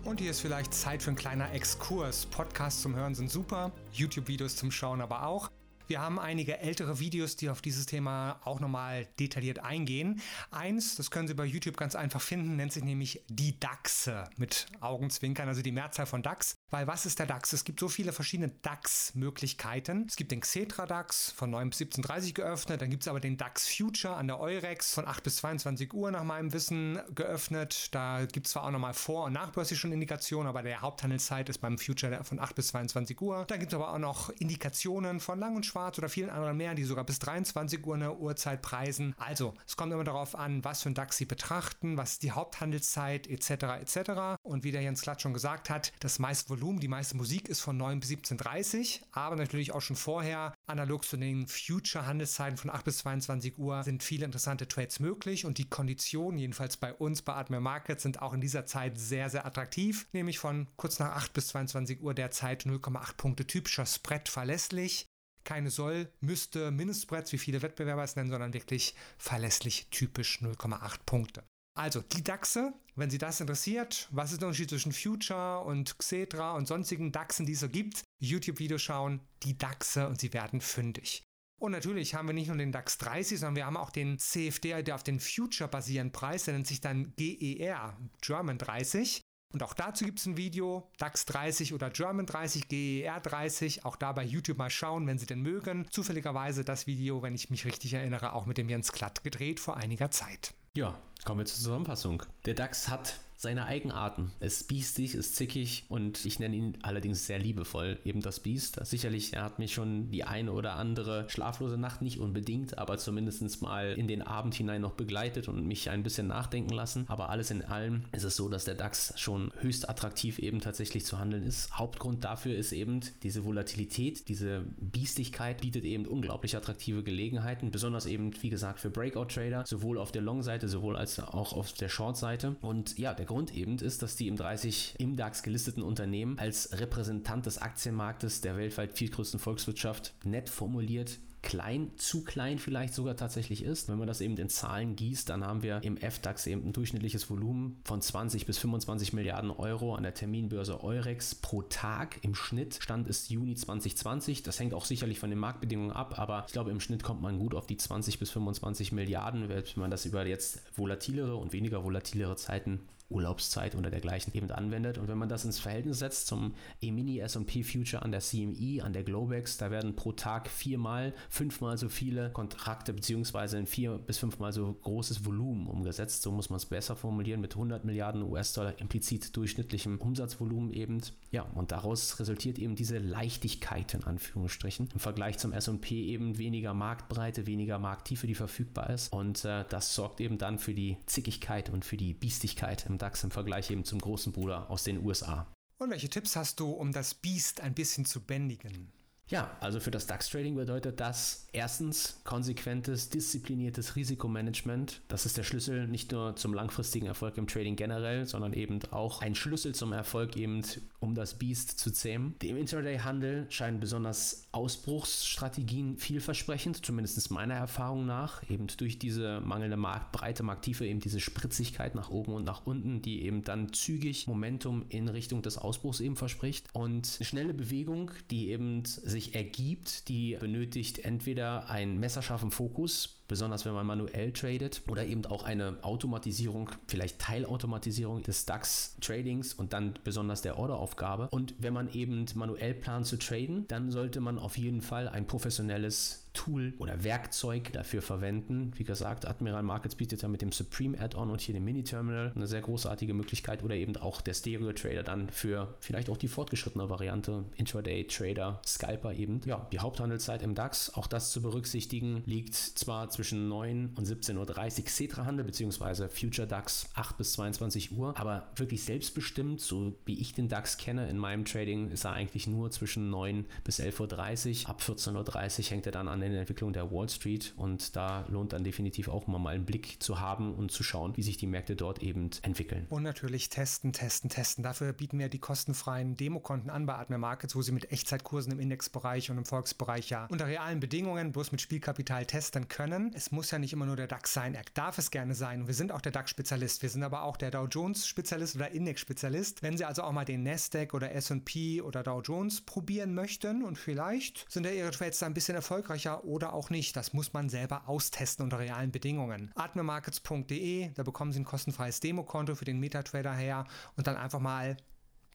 Und 0.05 0.21
hier 0.21 0.31
ist 0.31 0.39
vielleicht 0.39 0.73
Zeit 0.73 1.03
für 1.03 1.11
ein 1.11 1.17
kleiner 1.17 1.51
Exkurs. 1.51 2.25
Podcasts 2.27 2.81
zum 2.81 2.95
Hören 2.95 3.15
sind 3.15 3.29
super, 3.29 3.73
YouTube-Videos 3.91 4.55
zum 4.55 4.71
Schauen 4.71 5.01
aber 5.01 5.27
auch. 5.27 5.51
Wir 5.87 6.01
haben 6.01 6.19
einige 6.19 6.59
ältere 6.59 6.99
Videos, 6.99 7.37
die 7.37 7.49
auf 7.49 7.61
dieses 7.61 7.85
Thema 7.85 8.41
auch 8.43 8.59
nochmal 8.59 9.07
detailliert 9.19 9.59
eingehen. 9.59 10.21
Eins, 10.51 10.95
das 10.95 11.11
können 11.11 11.27
Sie 11.27 11.33
bei 11.33 11.45
YouTube 11.45 11.77
ganz 11.77 11.95
einfach 11.95 12.21
finden, 12.21 12.57
nennt 12.57 12.73
sich 12.73 12.83
nämlich 12.83 13.23
die 13.29 13.57
DAXe 13.59 14.29
mit 14.35 14.67
Augenzwinkern, 14.81 15.47
also 15.47 15.61
die 15.61 15.71
Mehrzahl 15.71 16.05
von 16.05 16.21
DAX. 16.21 16.56
Weil 16.69 16.85
was 16.85 17.05
ist 17.05 17.19
der 17.19 17.25
DAX? 17.25 17.53
Es 17.53 17.63
gibt 17.63 17.79
so 17.79 17.87
viele 17.87 18.11
verschiedene 18.11 18.49
DAX-Möglichkeiten. 18.49 20.05
Es 20.09 20.17
gibt 20.17 20.31
den 20.31 20.41
Xetra 20.41 20.85
DAX 20.85 21.31
von 21.31 21.49
9 21.49 21.69
bis 21.69 21.79
17.30 21.79 22.33
geöffnet. 22.33 22.81
Dann 22.81 22.89
gibt 22.89 23.03
es 23.03 23.07
aber 23.07 23.21
den 23.21 23.37
DAX 23.37 23.69
Future 23.69 24.15
an 24.15 24.27
der 24.27 24.39
Eurex 24.41 24.93
von 24.93 25.07
8 25.07 25.23
bis 25.23 25.37
22 25.37 25.93
Uhr 25.93 26.11
nach 26.11 26.25
meinem 26.25 26.51
Wissen 26.51 26.99
geöffnet. 27.15 27.87
Da 27.95 28.25
gibt 28.25 28.47
es 28.47 28.53
zwar 28.53 28.65
auch 28.65 28.71
nochmal 28.71 28.93
vor- 28.93 29.25
und 29.25 29.33
nachbörslich 29.33 29.79
schon 29.79 29.93
Indikationen, 29.93 30.49
aber 30.49 30.61
der 30.61 30.81
Haupthandelszeit 30.81 31.47
ist 31.47 31.59
beim 31.59 31.77
Future 31.77 32.21
von 32.25 32.37
8 32.37 32.53
bis 32.53 32.67
22 32.67 33.21
Uhr. 33.21 33.45
Dann 33.47 33.59
gibt 33.59 33.71
es 33.71 33.75
aber 33.75 33.93
auch 33.93 33.99
noch 33.99 34.29
Indikationen 34.31 35.21
von 35.21 35.39
Lang 35.39 35.55
und 35.55 35.65
Schwarz 35.65 35.97
oder 35.97 36.09
vielen 36.09 36.29
anderen 36.29 36.57
mehr, 36.57 36.75
die 36.75 36.83
sogar 36.83 37.05
bis 37.05 37.19
23 37.19 37.85
Uhr 37.85 37.95
eine 37.95 38.13
Uhrzeit 38.17 38.61
preisen. 38.61 39.15
Also, 39.17 39.53
es 39.65 39.77
kommt 39.77 39.93
immer 39.93 40.03
darauf 40.03 40.35
an, 40.35 40.65
was 40.65 40.83
für 40.83 40.89
ein 40.89 40.95
DAX 40.95 41.15
Sie 41.15 41.25
betrachten, 41.25 41.95
was 41.95 42.13
ist 42.13 42.23
die 42.23 42.31
Haupthandelszeit 42.31 43.27
etc. 43.27 43.49
etc. 43.79 44.11
Und 44.43 44.65
wie 44.65 44.71
der 44.71 44.81
Jens 44.81 45.01
Klatt 45.01 45.21
schon 45.21 45.33
gesagt 45.33 45.69
hat, 45.69 45.93
das 46.01 46.19
meiste 46.19 46.56
Volumen, 46.57 46.79
die 46.79 46.87
meiste 46.87 47.15
Musik 47.15 47.49
ist 47.49 47.61
von 47.61 47.77
9 47.77 47.99
bis 47.99 48.09
17.30 48.09 49.01
aber 49.11 49.35
natürlich 49.35 49.73
auch 49.73 49.81
schon 49.81 49.95
vorher, 49.95 50.55
analog 50.65 51.05
zu 51.05 51.15
den 51.15 51.47
Future-Handelszeiten 51.47 52.57
von 52.57 52.71
8 52.71 52.83
bis 52.83 52.97
22 52.99 53.59
Uhr, 53.59 53.83
sind 53.83 54.01
viele 54.01 54.25
interessante 54.25 54.67
Trades 54.67 54.99
möglich 54.99 55.45
und 55.45 55.59
die 55.59 55.69
Konditionen, 55.69 56.39
jedenfalls 56.39 56.77
bei 56.77 56.93
uns 56.93 57.21
bei 57.21 57.35
Admiral 57.35 57.61
Markets, 57.61 58.03
sind 58.03 58.21
auch 58.23 58.33
in 58.33 58.41
dieser 58.41 58.65
Zeit 58.65 58.97
sehr, 58.97 59.29
sehr 59.29 59.45
attraktiv, 59.45 60.07
nämlich 60.13 60.39
von 60.39 60.67
kurz 60.77 60.97
nach 60.97 61.15
8 61.15 61.33
bis 61.33 61.49
22 61.49 62.01
Uhr 62.01 62.15
derzeit 62.15 62.63
0,8 62.63 63.17
Punkte 63.17 63.45
typischer 63.45 63.85
Spread 63.85 64.27
verlässlich. 64.27 65.05
Keine 65.43 65.69
soll, 65.69 66.11
müsste 66.21 66.71
Mindestspreads, 66.71 67.31
wie 67.33 67.37
viele 67.37 67.61
Wettbewerber 67.61 68.03
es 68.03 68.15
nennen, 68.15 68.31
sondern 68.31 68.53
wirklich 68.53 68.95
verlässlich 69.17 69.87
typisch 69.91 70.39
0,8 70.41 70.97
Punkte. 71.05 71.43
Also 71.77 72.01
die 72.01 72.23
DAXe, 72.23 72.73
wenn 72.95 73.11
Sie 73.11 73.19
das 73.19 73.39
interessiert, 73.39 74.07
was 74.11 74.31
ist 74.31 74.41
der 74.41 74.47
Unterschied 74.47 74.71
zwischen 74.71 74.91
Future 74.91 75.59
und 75.63 75.99
Xetra 75.99 76.55
und 76.55 76.67
sonstigen 76.67 77.11
DAXen, 77.11 77.45
die 77.45 77.53
es 77.53 77.59
so 77.59 77.69
gibt, 77.69 78.03
YouTube-Video 78.19 78.79
schauen, 78.79 79.21
die 79.43 79.55
DAXe 79.55 80.07
und 80.07 80.19
Sie 80.19 80.33
werden 80.33 80.59
fündig. 80.59 81.23
Und 81.59 81.71
natürlich 81.71 82.15
haben 82.15 82.27
wir 82.27 82.33
nicht 82.33 82.47
nur 82.47 82.57
den 82.57 82.71
DAX 82.71 82.97
30, 82.97 83.39
sondern 83.39 83.55
wir 83.55 83.65
haben 83.67 83.77
auch 83.77 83.91
den 83.91 84.17
CFD, 84.17 84.81
der 84.83 84.95
auf 84.95 85.03
den 85.03 85.19
Future 85.19 85.69
basierenden 85.69 86.11
Preis, 86.11 86.45
der 86.45 86.55
nennt 86.55 86.67
sich 86.67 86.81
dann 86.81 87.13
GER, 87.15 87.97
German 88.21 88.57
30. 88.57 89.21
Und 89.53 89.63
auch 89.63 89.73
dazu 89.73 90.03
gibt 90.03 90.19
es 90.19 90.25
ein 90.25 90.37
Video, 90.37 90.91
DAX 90.97 91.25
30 91.25 91.73
oder 91.73 91.89
German 91.89 92.25
30, 92.25 92.67
GER 92.67 93.19
30. 93.19 93.85
Auch 93.85 93.95
da 93.95 94.11
bei 94.13 94.23
YouTube 94.23 94.57
mal 94.57 94.69
schauen, 94.69 95.07
wenn 95.07 95.17
Sie 95.19 95.25
denn 95.25 95.41
mögen. 95.41 95.87
Zufälligerweise 95.89 96.63
das 96.63 96.85
Video, 96.85 97.21
wenn 97.21 97.35
ich 97.35 97.49
mich 97.49 97.65
richtig 97.65 97.93
erinnere, 97.93 98.33
auch 98.33 98.45
mit 98.47 98.57
dem 98.57 98.67
Jens 98.67 98.91
Klatt 98.91 99.23
gedreht 99.23 99.59
vor 99.59 99.77
einiger 99.77 100.11
Zeit. 100.11 100.53
Ja, 100.77 100.93
kommen 101.25 101.39
wir 101.39 101.45
zur 101.47 101.57
Zusammenfassung. 101.57 102.21
Der 102.45 102.53
DAX 102.53 102.87
hat 102.87 103.15
seine 103.37 103.65
Eigenarten. 103.65 104.31
Es 104.39 104.61
ist 104.61 104.67
biestig, 104.67 105.13
ist 105.13 105.35
zickig 105.35 105.85
und 105.89 106.25
ich 106.25 106.39
nenne 106.39 106.55
ihn 106.55 106.77
allerdings 106.81 107.27
sehr 107.27 107.37
liebevoll, 107.37 107.99
eben 108.03 108.21
das 108.21 108.39
Biest. 108.39 108.83
Sicherlich, 108.85 109.33
er 109.33 109.43
hat 109.43 109.59
mich 109.59 109.73
schon 109.73 110.09
die 110.09 110.23
eine 110.23 110.51
oder 110.51 110.75
andere 110.75 111.29
schlaflose 111.29 111.77
Nacht 111.77 112.01
nicht 112.01 112.19
unbedingt, 112.19 112.79
aber 112.79 112.97
zumindest 112.97 113.61
mal 113.61 113.93
in 113.93 114.07
den 114.07 114.23
Abend 114.23 114.55
hinein 114.55 114.81
noch 114.81 114.93
begleitet 114.93 115.47
und 115.47 115.67
mich 115.67 115.91
ein 115.91 116.01
bisschen 116.01 116.27
nachdenken 116.27 116.73
lassen. 116.73 117.05
Aber 117.07 117.29
alles 117.29 117.51
in 117.51 117.63
allem 117.63 118.05
ist 118.11 118.23
es 118.23 118.35
so, 118.35 118.49
dass 118.49 118.65
der 118.65 118.73
DAX 118.73 119.13
schon 119.17 119.51
höchst 119.59 119.87
attraktiv 119.87 120.39
eben 120.39 120.59
tatsächlich 120.59 121.05
zu 121.05 121.19
handeln 121.19 121.43
ist. 121.43 121.77
Hauptgrund 121.77 122.23
dafür 122.23 122.55
ist 122.55 122.71
eben 122.71 123.01
diese 123.21 123.45
Volatilität, 123.45 124.27
diese 124.29 124.65
Biestigkeit 124.79 125.61
bietet 125.61 125.85
eben 125.85 126.07
unglaublich 126.07 126.57
attraktive 126.57 127.03
Gelegenheiten, 127.03 127.69
besonders 127.69 128.07
eben, 128.07 128.31
wie 128.41 128.49
gesagt, 128.49 128.79
für 128.79 128.89
Breakout-Trader, 128.89 129.65
sowohl 129.67 129.99
auf 129.99 130.11
der 130.11 130.23
Long-Seite, 130.23 130.67
sowohl 130.67 130.97
als 130.97 131.19
auch 131.19 131.53
auf 131.53 131.73
der 131.73 131.89
Short-Seite. 131.89 132.55
Und 132.61 132.97
ja, 132.97 133.13
der 133.13 133.26
Grund 133.27 133.55
eben 133.55 133.77
ist, 133.77 134.01
dass 134.01 134.15
die 134.15 134.27
im 134.27 134.35
30 134.35 134.95
im 134.97 135.15
DAX 135.15 135.43
gelisteten 135.43 135.83
Unternehmen 135.83 136.39
als 136.39 136.79
Repräsentant 136.79 137.45
des 137.45 137.59
Aktienmarktes 137.59 138.41
der 138.41 138.57
weltweit 138.57 138.97
viertgrößten 138.97 139.39
Volkswirtschaft 139.39 140.13
nett 140.23 140.49
formuliert 140.49 141.19
klein, 141.47 141.91
zu 141.95 142.25
klein 142.25 142.59
vielleicht 142.59 142.93
sogar 142.93 143.15
tatsächlich 143.15 143.63
ist. 143.63 143.87
Wenn 143.87 143.97
man 143.97 144.07
das 144.07 144.19
eben 144.19 144.35
in 144.35 144.49
Zahlen 144.49 144.97
gießt, 144.97 145.29
dann 145.29 145.45
haben 145.45 145.63
wir 145.63 145.81
im 145.81 145.95
FDAX 145.95 146.45
eben 146.47 146.65
ein 146.65 146.73
durchschnittliches 146.73 147.29
Volumen 147.29 147.79
von 147.85 148.01
20 148.01 148.45
bis 148.45 148.57
25 148.57 149.13
Milliarden 149.13 149.51
Euro 149.51 149.95
an 149.95 150.03
der 150.03 150.13
Terminbörse 150.13 150.83
Eurex 150.83 151.35
pro 151.35 151.61
Tag 151.61 152.19
im 152.21 152.35
Schnitt. 152.35 152.79
Stand 152.81 153.07
ist 153.07 153.29
Juni 153.29 153.55
2020. 153.55 154.43
Das 154.43 154.59
hängt 154.59 154.73
auch 154.73 154.83
sicherlich 154.83 155.19
von 155.19 155.29
den 155.29 155.39
Marktbedingungen 155.39 155.91
ab, 155.91 156.19
aber 156.19 156.43
ich 156.47 156.53
glaube, 156.53 156.71
im 156.71 156.81
Schnitt 156.81 157.03
kommt 157.03 157.21
man 157.21 157.39
gut 157.39 157.55
auf 157.55 157.65
die 157.65 157.77
20 157.77 158.19
bis 158.19 158.29
25 158.31 158.91
Milliarden, 158.91 159.47
wenn 159.47 159.63
man 159.75 159.91
das 159.91 160.05
über 160.05 160.25
jetzt 160.25 160.61
volatilere 160.75 161.35
und 161.37 161.53
weniger 161.53 161.83
volatilere 161.83 162.35
Zeiten 162.35 162.81
Urlaubszeit 163.09 163.75
oder 163.75 163.89
dergleichen 163.89 164.33
eben 164.33 164.51
anwendet. 164.51 164.97
Und 164.97 165.07
wenn 165.07 165.17
man 165.17 165.29
das 165.29 165.45
ins 165.45 165.59
Verhältnis 165.59 165.99
setzt 165.99 166.27
zum 166.27 166.53
E-Mini 166.81 167.19
S&P 167.19 167.63
Future 167.63 168.03
an 168.03 168.11
der 168.11 168.19
CME, 168.19 168.83
an 168.83 168.93
der 168.93 169.03
Globex, 169.03 169.57
da 169.57 169.71
werden 169.71 169.95
pro 169.95 170.11
Tag 170.11 170.49
viermal, 170.49 171.13
fünfmal 171.29 171.77
so 171.77 171.89
viele 171.89 172.31
Kontrakte 172.31 172.93
beziehungsweise 172.93 173.57
ein 173.57 173.67
vier 173.67 173.97
bis 173.97 174.17
fünfmal 174.17 174.51
so 174.51 174.73
großes 174.73 175.25
Volumen 175.25 175.67
umgesetzt. 175.67 176.21
So 176.21 176.31
muss 176.31 176.49
man 176.49 176.57
es 176.57 176.65
besser 176.65 176.95
formulieren 176.95 177.41
mit 177.41 177.53
100 177.53 177.85
Milliarden 177.85 178.23
US-Dollar 178.23 178.79
implizit 178.79 179.35
durchschnittlichem 179.35 179.99
Umsatzvolumen 179.99 180.73
eben. 180.73 181.01
Ja, 181.31 181.43
und 181.43 181.71
daraus 181.71 182.19
resultiert 182.19 182.59
eben 182.59 182.75
diese 182.75 182.97
Leichtigkeit 182.97 183.93
in 183.93 184.03
Anführungsstrichen 184.03 184.89
im 184.93 184.99
Vergleich 184.99 185.37
zum 185.37 185.53
S&P 185.53 186.07
eben 186.07 186.37
weniger 186.37 186.73
Marktbreite, 186.73 187.47
weniger 187.47 187.79
Markttiefe, 187.79 188.27
die 188.27 188.35
verfügbar 188.35 188.89
ist. 188.89 189.13
Und 189.13 189.45
äh, 189.45 189.63
das 189.69 189.95
sorgt 189.95 190.19
eben 190.19 190.37
dann 190.37 190.59
für 190.59 190.73
die 190.73 190.97
Zickigkeit 191.05 191.69
und 191.69 191.85
für 191.85 191.97
die 191.97 192.13
Biestigkeit 192.13 192.85
im 192.87 192.96
DAX 192.97 193.23
im 193.23 193.31
Vergleich 193.31 193.71
eben 193.71 193.83
zum 193.85 193.99
großen 193.99 194.31
Bruder 194.31 194.69
aus 194.69 194.83
den 194.83 195.03
USA. 195.05 195.47
Und 195.77 195.91
welche 195.91 196.09
Tipps 196.09 196.35
hast 196.35 196.59
du, 196.59 196.71
um 196.71 196.91
das 196.91 197.13
Biest 197.13 197.61
ein 197.61 197.73
bisschen 197.73 198.05
zu 198.05 198.21
bändigen? 198.21 198.91
Ja, 199.29 199.51
also 199.59 199.81
für 199.81 199.91
das 199.91 200.07
DAX-Trading 200.07 200.55
bedeutet 200.55 201.01
das 201.01 201.47
erstens 201.51 202.21
konsequentes, 202.23 203.09
diszipliniertes 203.09 203.97
Risikomanagement. 203.97 205.01
Das 205.09 205.25
ist 205.25 205.37
der 205.37 205.43
Schlüssel 205.43 205.87
nicht 205.87 206.13
nur 206.13 206.37
zum 206.37 206.53
langfristigen 206.53 207.07
Erfolg 207.07 207.37
im 207.37 207.47
Trading 207.47 207.75
generell, 207.75 208.25
sondern 208.25 208.53
eben 208.53 208.79
auch 208.91 209.21
ein 209.21 209.35
Schlüssel 209.35 209.75
zum 209.75 209.91
Erfolg 209.91 210.37
eben, 210.37 210.61
um 210.99 211.13
das 211.13 211.33
Biest 211.33 211.77
zu 211.77 211.91
zähmen. 211.91 212.35
Dem 212.41 212.55
Intraday-Handel 212.55 213.47
scheinen 213.49 213.81
besonders 213.81 214.47
Ausbruchsstrategien 214.53 215.97
vielversprechend, 215.97 216.85
zumindest 216.85 217.29
meiner 217.31 217.55
Erfahrung 217.55 218.05
nach, 218.05 218.49
eben 218.49 218.67
durch 218.77 218.97
diese 218.97 219.41
mangelnde 219.41 219.77
Marktbreite, 219.77 220.43
Markttiefe, 220.43 220.85
eben 220.85 221.01
diese 221.01 221.19
Spritzigkeit 221.19 221.95
nach 221.95 222.09
oben 222.09 222.33
und 222.33 222.45
nach 222.45 222.65
unten, 222.65 223.01
die 223.01 223.23
eben 223.23 223.43
dann 223.43 223.73
zügig 223.73 224.27
Momentum 224.27 224.85
in 224.89 225.09
Richtung 225.09 225.41
des 225.41 225.57
Ausbruchs 225.57 225.99
eben 225.99 226.15
verspricht 226.15 226.67
und 226.73 227.19
schnelle 227.21 227.53
Bewegung, 227.53 228.11
die 228.31 228.51
eben 228.51 228.83
sich 229.17 229.33
ergibt, 229.33 230.09
die 230.09 230.37
benötigt 230.39 230.99
entweder 230.99 231.69
einen 231.69 231.99
messerscharfen 231.99 232.51
Fokus, 232.51 233.17
besonders 233.27 233.65
wenn 233.65 233.73
man 233.73 233.85
manuell 233.85 234.31
tradet 234.31 234.83
oder 234.87 235.05
eben 235.05 235.25
auch 235.25 235.43
eine 235.43 235.77
Automatisierung, 235.81 236.69
vielleicht 236.87 237.19
Teilautomatisierung 237.19 238.21
des 238.21 238.45
DAX-Tradings 238.45 239.55
und 239.55 239.73
dann 239.73 239.95
besonders 240.03 240.43
der 240.43 240.59
Orderaufgabe. 240.59 241.29
Und 241.31 241.55
wenn 241.57 241.73
man 241.73 241.91
eben 241.93 242.25
manuell 242.35 242.75
plant 242.75 243.07
zu 243.07 243.17
traden, 243.17 243.65
dann 243.67 243.91
sollte 243.91 244.21
man 244.21 244.37
auf 244.37 244.57
jeden 244.57 244.81
Fall 244.81 245.09
ein 245.09 245.25
professionelles 245.25 246.26
Tool 246.37 246.73
oder 246.77 247.03
Werkzeug 247.03 247.73
dafür 247.73 248.03
verwenden. 248.03 248.71
Wie 248.75 248.83
gesagt, 248.83 249.25
Admiral 249.27 249.63
Markets 249.63 249.95
bietet 249.95 250.21
ja 250.21 250.27
mit 250.27 250.43
dem 250.43 250.51
Supreme 250.51 250.99
Add-on 250.99 251.31
und 251.31 251.41
hier 251.41 251.55
dem 251.55 251.65
Mini-Terminal 251.65 252.31
eine 252.35 252.45
sehr 252.45 252.61
großartige 252.61 253.15
Möglichkeit 253.15 253.63
oder 253.63 253.73
eben 253.73 253.97
auch 253.97 254.21
der 254.21 254.35
Stereo-Trader 254.35 255.01
dann 255.01 255.29
für 255.29 255.75
vielleicht 255.79 256.09
auch 256.09 256.17
die 256.17 256.27
fortgeschrittene 256.27 256.89
Variante 256.89 257.43
Intraday-Trader, 257.55 258.61
Scalper 258.65 259.13
eben. 259.13 259.41
Ja, 259.45 259.67
die 259.71 259.79
Haupthandelszeit 259.79 260.43
im 260.43 260.53
DAX, 260.53 260.93
auch 260.93 261.07
das 261.07 261.31
zu 261.31 261.41
berücksichtigen, 261.41 262.21
liegt 262.27 262.53
zwar 262.53 263.09
zwischen 263.09 263.47
9 263.47 263.93
und 263.95 264.07
17.30 264.07 264.37
Uhr 264.37 264.85
Cetra-Handel 264.85 265.43
bzw. 265.43 266.07
Future 266.07 266.47
DAX 266.47 266.89
8 266.93 267.17
bis 267.17 267.33
22 267.33 267.93
Uhr, 267.93 268.15
aber 268.15 268.47
wirklich 268.55 268.83
selbstbestimmt, 268.83 269.59
so 269.59 269.95
wie 270.05 270.21
ich 270.21 270.35
den 270.35 270.49
DAX 270.49 270.77
kenne 270.77 271.09
in 271.09 271.17
meinem 271.17 271.45
Trading, 271.45 271.89
ist 271.89 272.05
er 272.05 272.11
eigentlich 272.11 272.45
nur 272.45 272.69
zwischen 272.69 273.09
9 273.09 273.45
bis 273.63 273.79
11.30 273.79 274.65
Uhr. 274.65 274.69
Ab 274.69 274.81
14.30 274.81 275.59
Uhr 275.59 275.65
hängt 275.71 275.85
er 275.87 275.91
dann 275.91 276.07
an 276.07 276.19
der 276.19 276.26
Entwicklung 276.35 276.73
der 276.73 276.91
Wall 276.91 277.09
Street 277.09 277.53
und 277.55 277.95
da 277.95 278.25
lohnt 278.29 278.53
dann 278.53 278.63
definitiv 278.63 279.07
auch 279.07 279.27
mal 279.27 279.47
einen 279.47 279.65
Blick 279.65 280.01
zu 280.01 280.19
haben 280.19 280.53
und 280.53 280.71
zu 280.71 280.83
schauen, 280.83 281.15
wie 281.15 281.23
sich 281.23 281.37
die 281.37 281.47
Märkte 281.47 281.75
dort 281.75 282.01
eben 282.01 282.29
entwickeln. 282.41 282.85
Und 282.89 283.03
natürlich 283.03 283.49
testen, 283.49 283.93
testen, 283.93 284.29
testen. 284.29 284.63
Dafür 284.63 284.93
bieten 284.93 285.19
wir 285.19 285.29
die 285.29 285.39
kostenfreien 285.39 286.15
Demokonten 286.15 286.69
an 286.69 286.85
bei 286.85 286.95
Admiral 286.95 287.19
Markets, 287.19 287.55
wo 287.55 287.61
Sie 287.61 287.71
mit 287.71 287.91
Echtzeitkursen 287.91 288.51
im 288.51 288.59
Indexbereich 288.59 289.29
und 289.31 289.37
im 289.37 289.45
Volksbereich 289.45 290.09
ja 290.09 290.25
unter 290.29 290.47
realen 290.47 290.79
Bedingungen 290.79 291.31
bloß 291.31 291.51
mit 291.51 291.61
Spielkapital 291.61 292.25
testen 292.25 292.67
können. 292.67 293.11
Es 293.13 293.31
muss 293.31 293.51
ja 293.51 293.59
nicht 293.59 293.73
immer 293.73 293.85
nur 293.85 293.95
der 293.95 294.07
DAX 294.07 294.33
sein, 294.33 294.55
er 294.55 294.63
darf 294.73 294.97
es 294.97 295.11
gerne 295.11 295.35
sein. 295.35 295.61
Und 295.61 295.67
wir 295.67 295.73
sind 295.73 295.91
auch 295.91 296.01
der 296.01 296.11
DAX-Spezialist. 296.11 296.81
Wir 296.81 296.89
sind 296.89 297.03
aber 297.03 297.23
auch 297.23 297.37
der 297.37 297.51
Dow 297.51 297.65
Jones-Spezialist 297.65 298.55
oder 298.55 298.71
Index-Spezialist. 298.71 299.63
Wenn 299.63 299.77
Sie 299.77 299.85
also 299.85 300.03
auch 300.03 300.11
mal 300.11 300.25
den 300.25 300.43
Nasdaq 300.43 300.93
oder 300.93 301.13
S&P 301.13 301.81
oder 301.81 302.03
Dow 302.03 302.21
Jones 302.21 302.61
probieren 302.61 303.13
möchten 303.13 303.63
und 303.63 303.77
vielleicht 303.77 304.51
sind 304.51 304.65
ja 304.65 304.71
Ihre 304.71 304.91
Trades 304.91 305.19
da 305.19 305.25
ein 305.25 305.33
bisschen 305.33 305.55
erfolgreicher 305.55 306.16
oder 306.23 306.53
auch 306.53 306.69
nicht. 306.69 306.95
Das 306.95 307.13
muss 307.13 307.33
man 307.33 307.49
selber 307.49 307.87
austesten 307.87 308.43
unter 308.43 308.59
realen 308.59 308.91
Bedingungen. 308.91 309.51
Atmemarkets.de, 309.55 310.91
da 310.93 311.03
bekommen 311.03 311.31
Sie 311.31 311.39
ein 311.39 311.45
kostenfreies 311.45 311.99
Demokonto 311.99 312.55
für 312.55 312.65
den 312.65 312.79
MetaTrader 312.79 313.33
her 313.33 313.65
und 313.95 314.07
dann 314.07 314.17
einfach 314.17 314.39
mal 314.39 314.77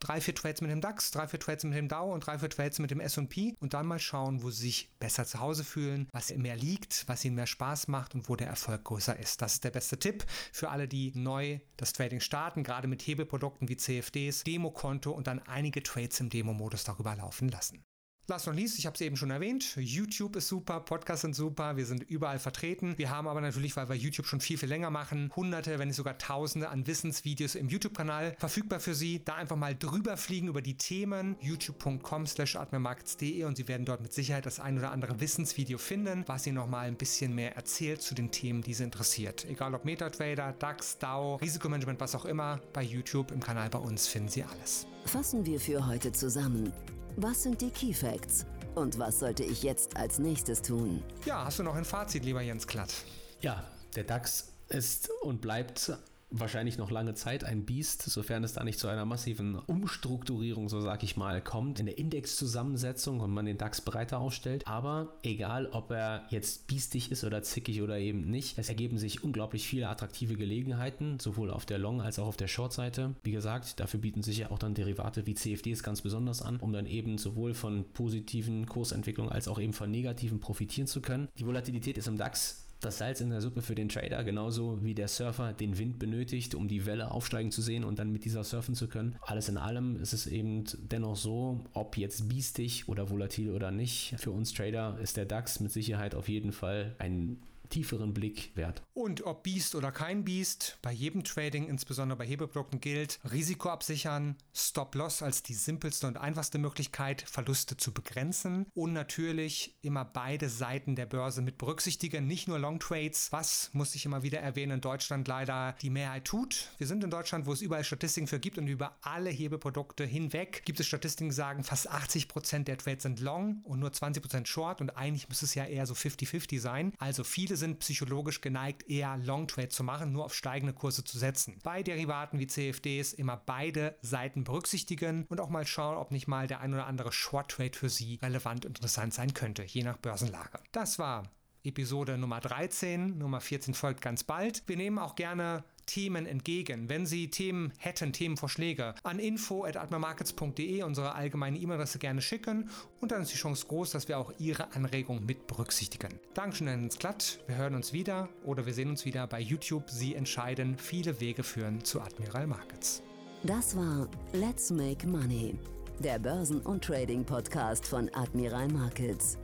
drei, 0.03 0.21
vier 0.21 0.35
Trades 0.35 0.61
mit 0.61 0.71
dem 0.71 0.81
DAX, 0.81 1.11
drei, 1.13 1.29
vier 1.29 1.39
Trades 1.39 1.65
mit 1.65 1.75
dem 1.75 1.89
Dow 1.89 2.13
und 2.13 2.27
drei, 2.27 2.39
vier 2.39 2.51
Trades 2.51 2.79
mit 2.81 2.91
dem 2.91 3.01
S&P 3.01 3.55
und 3.61 3.75
dann 3.75 3.87
mal 3.87 3.99
schauen, 3.99 4.43
wo 4.43 4.51
sie 4.51 4.63
sich 4.63 4.91
besser 4.99 5.25
zu 5.25 5.41
Hause 5.41 5.65
fühlen, 5.65 6.09
was 6.13 6.31
ihnen 6.31 6.43
mehr 6.43 6.57
liegt, 6.57 7.05
was 7.09 7.25
ihnen 7.25 7.37
mehr 7.37 7.47
Spaß 7.47 7.89
macht 7.89 8.15
und 8.15 8.29
wo 8.29 8.37
der 8.37 8.49
Erfolg 8.49 8.85
größer 8.85 9.19
ist. 9.19 9.41
Das 9.43 9.55
ist 9.55 9.65
der 9.65 9.71
beste 9.71 9.99
Tipp 9.99 10.25
für 10.53 10.71
alle, 10.71 10.89
die 10.89 11.13
neu 11.15 11.61
das 11.77 11.93
Trading 11.93 12.21
starten, 12.21 12.65
gerade 12.65 12.89
mit 12.89 13.03
Hebelprodukten 13.03 13.69
wie 13.69 13.77
CFDs, 13.77 14.45
Demokonto 14.45 15.13
und 15.13 15.27
dann 15.27 15.41
einige 15.41 15.83
Trades 15.83 16.19
im 16.21 16.31
Demo-Modus 16.31 16.85
darüber 16.85 17.15
laufen 17.15 17.49
lassen. 17.49 17.83
Last 18.29 18.45
but 18.45 18.55
not 18.55 18.61
least, 18.61 18.79
ich 18.79 18.87
habe 18.87 18.95
es 18.95 19.01
eben 19.01 19.17
schon 19.17 19.33
erwähnt, 19.33 19.75
YouTube 19.75 20.37
ist 20.37 20.47
super, 20.47 20.79
Podcasts 20.79 21.23
sind 21.23 21.35
super, 21.35 21.77
wir 21.77 21.85
sind 21.85 22.05
überall 22.05 22.39
vertreten. 22.39 22.97
Wir 22.97 23.11
haben 23.11 23.27
aber 23.27 23.41
natürlich, 23.41 23.77
weil 23.77 23.89
wir 23.89 23.97
YouTube 23.97 24.27
schon 24.27 24.41
viel, 24.41 24.57
viel 24.57 24.69
länger 24.69 24.91
machen, 24.91 25.33
hunderte, 25.35 25.81
wenn 25.81 25.89
nicht 25.89 25.97
sogar 25.97 26.19
tausende 26.19 26.69
an 26.69 26.87
Wissensvideos 26.87 27.57
im 27.57 27.69
YouTube-Kanal 27.69 28.37
verfügbar 28.39 28.79
für 28.79 28.95
Sie. 28.95 29.25
Da 29.25 29.35
einfach 29.35 29.57
mal 29.57 29.75
drüber 29.75 30.17
fliegen 30.17 30.47
über 30.47 30.63
die 30.63 30.77
Themen 30.77 31.35
youtube.com 31.41 32.29
slash 32.29 32.55
admirmarkets.de 32.55 33.43
und 33.43 33.57
Sie 33.57 33.67
werden 33.67 33.87
dort 33.87 34.01
mit 34.01 34.13
Sicherheit 34.13 34.47
das 34.47 34.61
ein 34.61 34.79
oder 34.79 34.93
andere 34.93 35.21
Wissensvideo 35.21 35.79
finden, 35.79 36.23
was 36.29 36.47
Ihnen 36.47 36.57
nochmal 36.57 36.87
ein 36.87 36.97
bisschen 36.97 37.35
mehr 37.35 37.57
erzählt 37.57 38.03
zu 38.03 38.15
den 38.15 38.31
Themen, 38.31 38.63
die 38.63 38.75
Sie 38.75 38.85
interessiert. 38.85 39.45
Egal 39.47 39.75
ob 39.75 39.85
Metatrader, 39.85 40.53
DAX, 40.53 40.97
DAO, 40.99 41.35
Risikomanagement, 41.37 41.99
was 41.99 42.15
auch 42.15 42.25
immer, 42.25 42.61
bei 42.73 42.85
YouTube 42.85 43.33
im 43.33 43.41
Kanal 43.41 43.69
bei 43.69 43.81
uns 43.81 44.07
finden 44.07 44.29
Sie 44.29 44.45
alles. 44.45 44.87
Fassen 45.07 45.45
wir 45.45 45.59
für 45.59 45.85
heute 45.85 46.13
zusammen. 46.13 46.73
Was 47.17 47.43
sind 47.43 47.61
die 47.61 47.69
Key 47.71 47.93
Facts? 47.93 48.47
Und 48.75 48.99
was 48.99 49.19
sollte 49.19 49.45
ich 49.45 49.63
jetzt 49.63 49.99
als 49.99 50.19
nächstes 50.19 50.63
tun? 50.63 51.03
Ja, 51.27 51.45
hast 51.45 51.59
du 51.59 51.63
noch 51.63 51.75
ein 51.75 51.85
Fazit, 51.85 52.25
lieber 52.25 52.41
Jens 52.41 52.67
Klatt? 52.67 52.95
Ja, 53.43 53.63
der 53.95 54.05
DAX 54.05 54.53
ist 54.69 55.11
und 55.21 55.43
bleibt 55.43 55.93
wahrscheinlich 56.33 56.79
noch 56.79 56.91
lange 56.91 57.15
Zeit 57.15 57.45
ein 57.45 57.65
Biest, 57.65 58.03
sofern 58.03 58.43
es 58.45 58.55
da 58.55 58.65
nicht 58.65 58.79
zu 58.79 58.89
einer 58.89 59.05
massiven 59.05 59.57
Umstrukturierung, 59.57 60.69
so 60.69 60.81
sag 60.81 61.03
ich 61.03 61.17
mal, 61.17 61.43
kommt, 61.43 61.79
in 61.81 61.87
der 61.87 61.99
Indexzusammensetzung 61.99 63.21
und 63.21 63.31
man 63.31 63.47
den 63.47 63.59
DAX 63.59 63.81
breiter 63.81 64.19
aufstellt. 64.19 64.67
Aber 64.67 65.15
egal, 65.23 65.67
ob 65.67 65.91
er 65.91 66.27
jetzt 66.31 66.67
biestig 66.67 67.13
ist 67.13 67.25
oder 67.25 67.43
zickig 67.43 67.83
oder 67.83 67.99
eben 67.99 68.23
nicht, 68.31 68.59
es 68.59 68.69
ergeben 68.69 68.99
sich 68.99 69.23
unglaublich 69.23 69.67
viele 69.67 69.89
attraktive 69.89 70.35
Gelegenheiten, 70.35 71.19
sowohl 71.21 71.51
auf 71.51 71.67
der 71.67 71.79
Long- 71.79 72.01
als 72.01 72.19
auch 72.19 72.27
auf 72.27 72.37
der 72.37 72.49
Short-Seite. 72.49 73.15
Wie 73.23 73.33
gesagt, 73.33 73.81
dafür 73.81 74.01
bieten 74.01 74.23
sich 74.23 74.39
ja 74.39 74.51
auch 74.51 74.59
dann 74.59 74.75
Derivate 74.75 75.27
wie 75.27 75.35
CFDs 75.35 75.83
ganz 75.83 76.01
besonders 76.01 76.43
an, 76.43 76.57
um 76.57 76.73
dann 76.73 76.87
eben 76.87 77.19
sowohl 77.19 77.55
von 77.55 77.85
positiven 77.93 78.67
Kursentwicklungen 78.67 79.33
als 79.33 79.49
auch 79.49 79.61
eben 79.61 79.73
von 79.73 79.91
negativen 79.91 80.41
profitieren 80.41 80.87
zu 80.87 81.01
können. 81.01 81.29
Die 81.39 81.47
Volatilität 81.47 81.99
ist 81.99 82.09
im 82.09 82.17
DAX 82.17 82.65
das 82.85 82.99
Salz 82.99 83.21
in 83.21 83.31
der 83.31 83.41
Suppe 83.41 83.63
für 83.63 83.75
den 83.75 83.89
Trader, 83.89 84.25
genauso 84.25 84.83
wie 84.83 84.95
der 84.95 85.09
Surfer 85.09 85.53
den 85.53 85.79
Wind 85.79 85.99
benötigt, 85.99 86.55
um 86.55 86.69
die 86.69 86.87
Welle 86.87 87.11
aufsteigen 87.11 87.51
zu 87.51 87.63
sehen 87.63 87.85
und 87.85 87.99
dann 87.99 88.13
mit 88.13 88.25
dieser 88.25 88.45
surfen 88.45 88.75
zu 88.75 88.89
können. 88.89 89.17
Alles 89.23 89.49
in 89.49 89.57
allem 89.57 90.01
ist 90.01 90.13
es 90.13 90.27
eben 90.27 90.65
dennoch 90.79 91.17
so, 91.17 91.65
ob 91.73 91.97
jetzt 91.97 92.29
biestig 92.29 92.89
oder 92.89 93.11
volatil 93.11 93.51
oder 93.51 93.71
nicht, 93.71 94.15
für 94.19 94.31
uns 94.31 94.53
Trader 94.53 94.99
ist 95.01 95.17
der 95.17 95.27
DAX 95.27 95.61
mit 95.61 95.73
Sicherheit 95.73 96.15
auf 96.15 96.29
jeden 96.29 96.53
Fall 96.53 96.95
ein 96.99 97.39
tieferen 97.73 98.13
Blick 98.15 98.53
wert. 98.55 98.83
Und 98.95 99.25
ob 99.25 99.43
Biest 99.43 99.75
oder 99.75 99.91
kein 99.91 100.25
Biest, 100.25 100.79
bei 100.83 100.93
jedem 100.93 101.25
Trading, 101.25 101.67
insbesondere 101.67 102.19
bei 102.19 102.27
Hebelprodukten 102.27 102.81
gilt, 102.81 103.19
Risiko 103.33 103.71
absichern, 103.71 104.37
Stop-Loss 104.55 105.23
als 105.23 105.43
die 105.43 105.55
simpelste 105.55 106.07
und 106.07 106.19
einfachste 106.19 106.59
Möglichkeit, 106.59 107.23
Verluste 107.23 107.77
zu 107.77 107.93
begrenzen 107.93 108.67
und 108.75 108.93
natürlich 108.93 109.79
immer 109.83 110.05
beide 110.05 110.49
Seiten 110.49 110.95
der 110.95 111.07
Börse 111.07 111.41
mit 111.43 111.59
berücksichtigen, 111.59 112.27
nicht 112.27 112.47
nur 112.47 112.59
Long 112.59 112.79
Trades, 112.79 113.33
was, 113.33 113.71
muss 113.73 113.95
ich 113.95 114.05
immer 114.05 114.23
wieder 114.23 114.41
erwähnen, 114.41 114.73
in 114.73 114.81
Deutschland 114.81 115.27
leider 115.27 115.75
die 115.81 115.91
Mehrheit 115.91 116.27
tut. 116.27 116.69
Wir 116.77 116.87
sind 116.87 117.03
in 117.03 117.11
Deutschland, 117.11 117.47
wo 117.47 117.53
es 117.53 117.63
überall 117.63 117.85
Statistiken 117.85 118.27
für 118.27 118.39
gibt 118.39 118.59
und 118.59 118.67
über 118.69 118.99
alle 119.01 119.31
Hebelprodukte 119.31 120.05
hinweg 120.05 120.63
gibt 120.67 120.79
es 120.79 120.87
Statistiken, 120.87 121.31
die 121.31 121.35
sagen, 121.35 121.65
fast 121.65 121.91
80% 121.91 122.65
der 122.65 122.77
Trades 122.77 123.05
sind 123.05 123.21
Long 123.21 123.63
und 123.65 123.81
nur 123.81 123.91
20% 123.91 124.47
Short 124.47 124.81
und 124.83 124.97
eigentlich 124.97 125.29
müsste 125.29 125.47
es 125.47 125.55
ja 125.55 125.65
eher 125.65 125.87
so 125.87 125.95
50-50 125.95 126.61
sein. 126.61 126.93
Also 126.99 127.25
viele 127.25 127.57
sind 127.63 127.79
psychologisch 127.79 128.41
geneigt, 128.41 128.89
eher 128.91 129.17
Long 129.17 129.47
Trade 129.47 129.69
zu 129.69 129.85
machen, 129.85 130.13
nur 130.13 130.25
auf 130.25 130.35
steigende 130.35 130.75
Kurse 130.75 131.05
zu 131.05 131.19
setzen. 131.19 131.59
Bei 131.63 131.83
Derivaten 131.83 132.39
wie 132.39 132.47
CFDs 132.47 133.13
immer 133.13 133.37
beide 133.37 133.97
Seiten 134.03 134.45
berücksichtigen 134.45 135.25
und 135.29 135.41
auch 135.41 135.49
mal 135.49 135.67
schauen, 135.67 135.97
ob 135.97 136.11
nicht 136.11 136.27
mal 136.27 136.47
der 136.47 136.61
ein 136.61 136.75
oder 136.75 136.87
andere 136.87 137.13
Short 137.13 137.51
Trade 137.51 137.77
für 137.79 137.89
Sie 137.89 138.17
relevant 138.17 138.67
und 138.67 138.79
interessant 138.79 139.15
sein 139.15 139.33
könnte, 139.33 139.63
je 139.63 139.85
nach 139.85 139.97
Börsenlage. 139.97 140.59
Das 140.73 140.99
war 140.99 141.31
Episode 141.65 142.19
Nummer 142.19 142.41
13. 142.41 143.19
Nummer 143.19 143.41
14 143.41 143.75
folgt 143.75 144.01
ganz 144.01 144.25
bald. 144.25 144.63
Wir 144.67 144.77
nehmen 144.77 144.99
auch 144.99 145.15
gerne 145.15 145.65
Themen 145.87 146.27
entgegen. 146.27 146.89
Wenn 146.89 147.07
Sie 147.07 147.31
Themen 147.31 147.73
hätten, 147.79 148.13
Themenvorschläge, 148.13 148.95
an 149.03 149.19
info.atmamarkets.de, 149.19 150.83
unsere 150.83 151.15
allgemeine 151.15 151.59
E-Mail-Adresse 151.59 151.99
gerne 151.99 152.23
schicken 152.23 152.71
und 153.01 153.13
dann 153.13 153.23
ist 153.23 153.33
die 153.33 153.37
Chance 153.37 153.67
groß, 153.67 153.91
dass 153.91 154.09
wir 154.09 154.19
auch 154.19 154.33
Ihre 154.39 154.73
Anregung 154.75 155.25
mit 155.25 155.47
berücksichtigen. 155.47 156.19
Dankeschön, 156.35 156.69
Herr 156.69 156.79
Glatt. 156.89 157.41
Wir 157.47 157.57
hören 157.57 157.75
uns 157.75 157.93
wieder 157.93 158.29
oder 158.45 158.67
wir 158.67 158.75
sehen 158.75 158.91
uns 158.91 159.05
wieder 159.05 159.27
bei 159.27 159.41
YouTube. 159.41 159.91
Sie 159.91 160.15
entscheiden. 160.15 160.77
Viele 160.79 161.21
Wege 161.21 161.43
führen 161.43 161.85
zu 161.85 162.01
Admiral 162.01 162.47
Markets. 162.47 163.03
Das 163.45 163.77
war 163.77 164.09
Let's 164.33 164.71
Make 164.71 165.07
Money, 165.07 165.57
der 165.99 166.19
Börsen- 166.19 166.61
und 166.61 166.85
Trading-Podcast 166.85 167.87
von 167.87 168.09
Admiral 168.15 168.69
Markets. 168.69 169.39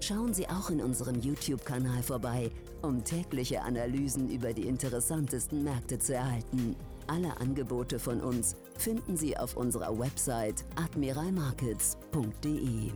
Schauen 0.00 0.32
Sie 0.32 0.48
auch 0.48 0.70
in 0.70 0.80
unserem 0.80 1.20
YouTube-Kanal 1.20 2.02
vorbei, 2.02 2.50
um 2.82 3.04
tägliche 3.04 3.62
Analysen 3.62 4.30
über 4.30 4.52
die 4.52 4.68
interessantesten 4.68 5.64
Märkte 5.64 5.98
zu 5.98 6.14
erhalten. 6.14 6.76
Alle 7.08 7.36
Angebote 7.40 7.98
von 7.98 8.20
uns 8.20 8.54
finden 8.76 9.16
Sie 9.16 9.36
auf 9.36 9.56
unserer 9.56 9.98
Website 9.98 10.64
admiralmarkets.de. 10.76 12.92